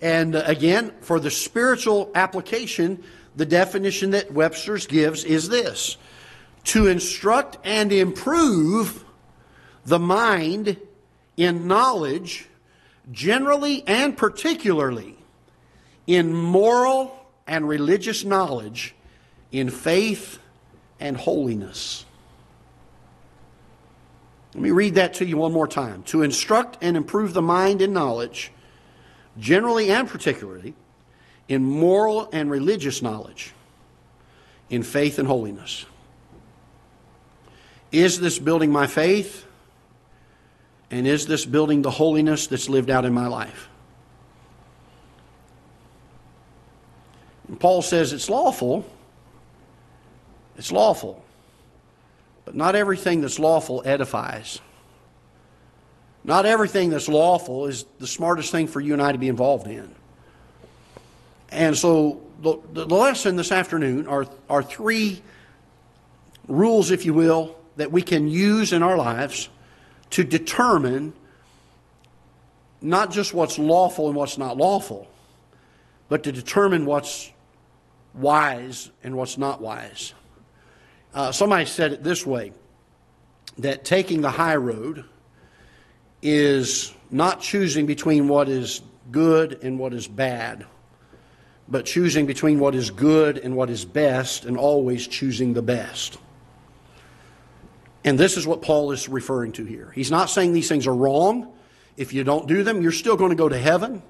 And 0.00 0.36
uh, 0.36 0.42
again, 0.46 0.92
for 1.00 1.18
the 1.18 1.32
spiritual 1.32 2.12
application, 2.14 3.02
the 3.34 3.46
definition 3.46 4.10
that 4.12 4.32
Webster's 4.32 4.86
gives 4.86 5.24
is 5.24 5.48
this 5.48 5.96
to 6.64 6.86
instruct 6.86 7.58
and 7.64 7.90
improve 7.92 9.04
the 9.84 9.98
mind 9.98 10.76
in 11.36 11.66
knowledge, 11.66 12.48
generally 13.10 13.82
and 13.88 14.16
particularly 14.16 15.16
in 16.06 16.32
moral 16.32 17.26
and 17.48 17.68
religious 17.68 18.22
knowledge, 18.22 18.94
in 19.52 19.70
faith 19.70 20.38
and 20.98 21.16
holiness. 21.16 22.04
Let 24.54 24.62
me 24.62 24.70
read 24.70 24.96
that 24.96 25.14
to 25.14 25.26
you 25.26 25.36
one 25.36 25.52
more 25.52 25.68
time. 25.68 26.02
To 26.04 26.22
instruct 26.22 26.78
and 26.80 26.96
improve 26.96 27.34
the 27.34 27.42
mind 27.42 27.80
in 27.80 27.92
knowledge, 27.92 28.50
generally 29.38 29.90
and 29.90 30.08
particularly, 30.08 30.74
in 31.48 31.62
moral 31.62 32.28
and 32.32 32.50
religious 32.50 33.02
knowledge, 33.02 33.52
in 34.68 34.82
faith 34.82 35.18
and 35.18 35.28
holiness. 35.28 35.84
Is 37.90 38.20
this 38.20 38.38
building 38.38 38.72
my 38.72 38.86
faith? 38.86 39.46
And 40.90 41.06
is 41.06 41.26
this 41.26 41.46
building 41.46 41.82
the 41.82 41.90
holiness 41.90 42.46
that's 42.46 42.68
lived 42.68 42.90
out 42.90 43.04
in 43.04 43.14
my 43.14 43.26
life? 43.26 43.68
And 47.48 47.58
Paul 47.58 47.82
says 47.82 48.12
it's 48.12 48.30
lawful. 48.30 48.84
It's 50.56 50.72
lawful. 50.72 51.24
But 52.44 52.54
not 52.54 52.74
everything 52.74 53.20
that's 53.20 53.38
lawful 53.38 53.82
edifies. 53.84 54.60
Not 56.24 56.46
everything 56.46 56.90
that's 56.90 57.08
lawful 57.08 57.66
is 57.66 57.84
the 57.98 58.06
smartest 58.06 58.52
thing 58.52 58.66
for 58.66 58.80
you 58.80 58.92
and 58.92 59.02
I 59.02 59.12
to 59.12 59.18
be 59.18 59.28
involved 59.28 59.66
in. 59.66 59.94
And 61.50 61.76
so 61.76 62.22
the, 62.40 62.58
the 62.72 62.86
lesson 62.86 63.36
this 63.36 63.52
afternoon 63.52 64.06
are, 64.06 64.26
are 64.48 64.62
three 64.62 65.22
rules, 66.48 66.90
if 66.90 67.04
you 67.04 67.14
will, 67.14 67.56
that 67.76 67.90
we 67.90 68.02
can 68.02 68.28
use 68.28 68.72
in 68.72 68.82
our 68.82 68.96
lives 68.96 69.48
to 70.10 70.24
determine 70.24 71.12
not 72.80 73.10
just 73.10 73.32
what's 73.32 73.58
lawful 73.58 74.08
and 74.08 74.16
what's 74.16 74.38
not 74.38 74.56
lawful, 74.56 75.08
but 76.08 76.24
to 76.24 76.32
determine 76.32 76.84
what's 76.84 77.30
wise 78.14 78.90
and 79.02 79.16
what's 79.16 79.38
not 79.38 79.60
wise. 79.60 80.14
Uh, 81.14 81.30
somebody 81.30 81.66
said 81.66 81.92
it 81.92 82.02
this 82.02 82.24
way 82.24 82.52
that 83.58 83.84
taking 83.84 84.22
the 84.22 84.30
high 84.30 84.56
road 84.56 85.04
is 86.22 86.94
not 87.10 87.40
choosing 87.40 87.84
between 87.84 88.28
what 88.28 88.48
is 88.48 88.80
good 89.10 89.62
and 89.62 89.78
what 89.78 89.92
is 89.92 90.08
bad, 90.08 90.64
but 91.68 91.84
choosing 91.84 92.24
between 92.24 92.58
what 92.58 92.74
is 92.74 92.90
good 92.90 93.36
and 93.36 93.54
what 93.54 93.68
is 93.68 93.84
best, 93.84 94.46
and 94.46 94.56
always 94.56 95.06
choosing 95.06 95.52
the 95.52 95.62
best. 95.62 96.16
And 98.04 98.18
this 98.18 98.36
is 98.36 98.46
what 98.46 98.62
Paul 98.62 98.90
is 98.92 99.08
referring 99.08 99.52
to 99.52 99.64
here. 99.64 99.92
He's 99.94 100.10
not 100.10 100.30
saying 100.30 100.52
these 100.54 100.68
things 100.68 100.86
are 100.86 100.94
wrong. 100.94 101.52
If 101.96 102.14
you 102.14 102.24
don't 102.24 102.48
do 102.48 102.64
them, 102.64 102.80
you're 102.80 102.90
still 102.90 103.16
going 103.16 103.30
to 103.30 103.36
go 103.36 103.48
to 103.48 103.58
heaven. 103.58 104.02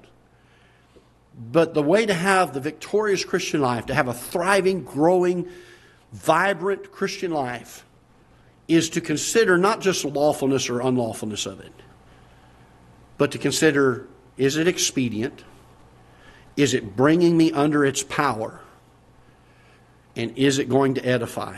But 1.51 1.73
the 1.73 1.83
way 1.83 2.05
to 2.05 2.13
have 2.13 2.53
the 2.53 2.59
victorious 2.59 3.25
Christian 3.25 3.61
life, 3.61 3.87
to 3.87 3.93
have 3.93 4.07
a 4.07 4.13
thriving, 4.13 4.83
growing, 4.83 5.49
vibrant 6.13 6.91
Christian 6.91 7.31
life, 7.31 7.85
is 8.67 8.89
to 8.91 9.01
consider 9.01 9.57
not 9.57 9.81
just 9.81 10.03
the 10.03 10.07
lawfulness 10.07 10.69
or 10.69 10.79
unlawfulness 10.79 11.45
of 11.45 11.59
it, 11.59 11.73
but 13.17 13.31
to 13.31 13.37
consider 13.37 14.07
is 14.37 14.57
it 14.57 14.67
expedient? 14.67 15.43
Is 16.55 16.73
it 16.73 16.95
bringing 16.95 17.35
me 17.37 17.51
under 17.51 17.85
its 17.85 18.03
power? 18.03 18.61
And 20.15 20.37
is 20.37 20.59
it 20.59 20.69
going 20.69 20.95
to 20.95 21.05
edify? 21.05 21.57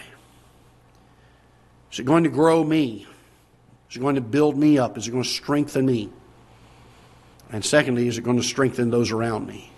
Is 1.92 2.00
it 2.00 2.06
going 2.06 2.24
to 2.24 2.30
grow 2.30 2.64
me? 2.64 3.06
Is 3.90 3.98
it 3.98 4.00
going 4.00 4.16
to 4.16 4.22
build 4.22 4.58
me 4.58 4.78
up? 4.78 4.98
Is 4.98 5.08
it 5.08 5.12
going 5.12 5.24
to 5.24 5.30
strengthen 5.30 5.86
me? 5.86 6.10
And 7.52 7.64
secondly, 7.64 8.08
is 8.08 8.18
it 8.18 8.24
going 8.24 8.38
to 8.38 8.44
strengthen 8.44 8.90
those 8.90 9.12
around 9.12 9.48
me? 9.48 9.72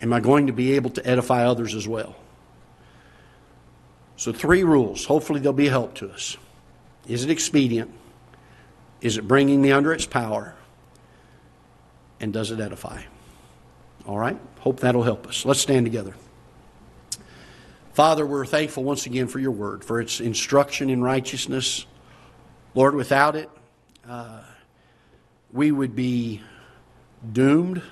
Am 0.00 0.12
I 0.12 0.20
going 0.20 0.48
to 0.48 0.52
be 0.52 0.72
able 0.72 0.90
to 0.90 1.06
edify 1.06 1.44
others 1.44 1.74
as 1.74 1.86
well? 1.86 2.16
So, 4.22 4.32
three 4.32 4.62
rules. 4.62 5.04
Hopefully, 5.04 5.40
they'll 5.40 5.52
be 5.52 5.66
a 5.66 5.70
help 5.70 5.94
to 5.94 6.08
us. 6.08 6.36
Is 7.08 7.24
it 7.24 7.30
expedient? 7.30 7.90
Is 9.00 9.18
it 9.18 9.26
bringing 9.26 9.60
me 9.60 9.72
under 9.72 9.92
its 9.92 10.06
power? 10.06 10.54
And 12.20 12.32
does 12.32 12.52
it 12.52 12.60
edify? 12.60 13.02
All 14.06 14.16
right? 14.16 14.38
Hope 14.60 14.78
that'll 14.78 15.02
help 15.02 15.26
us. 15.26 15.44
Let's 15.44 15.58
stand 15.58 15.86
together. 15.86 16.14
Father, 17.94 18.24
we're 18.24 18.46
thankful 18.46 18.84
once 18.84 19.06
again 19.06 19.26
for 19.26 19.40
your 19.40 19.50
word, 19.50 19.84
for 19.84 20.00
its 20.00 20.20
instruction 20.20 20.88
in 20.88 21.02
righteousness. 21.02 21.84
Lord, 22.76 22.94
without 22.94 23.34
it, 23.34 23.50
uh, 24.08 24.42
we 25.52 25.72
would 25.72 25.96
be 25.96 26.42
doomed 27.32 27.82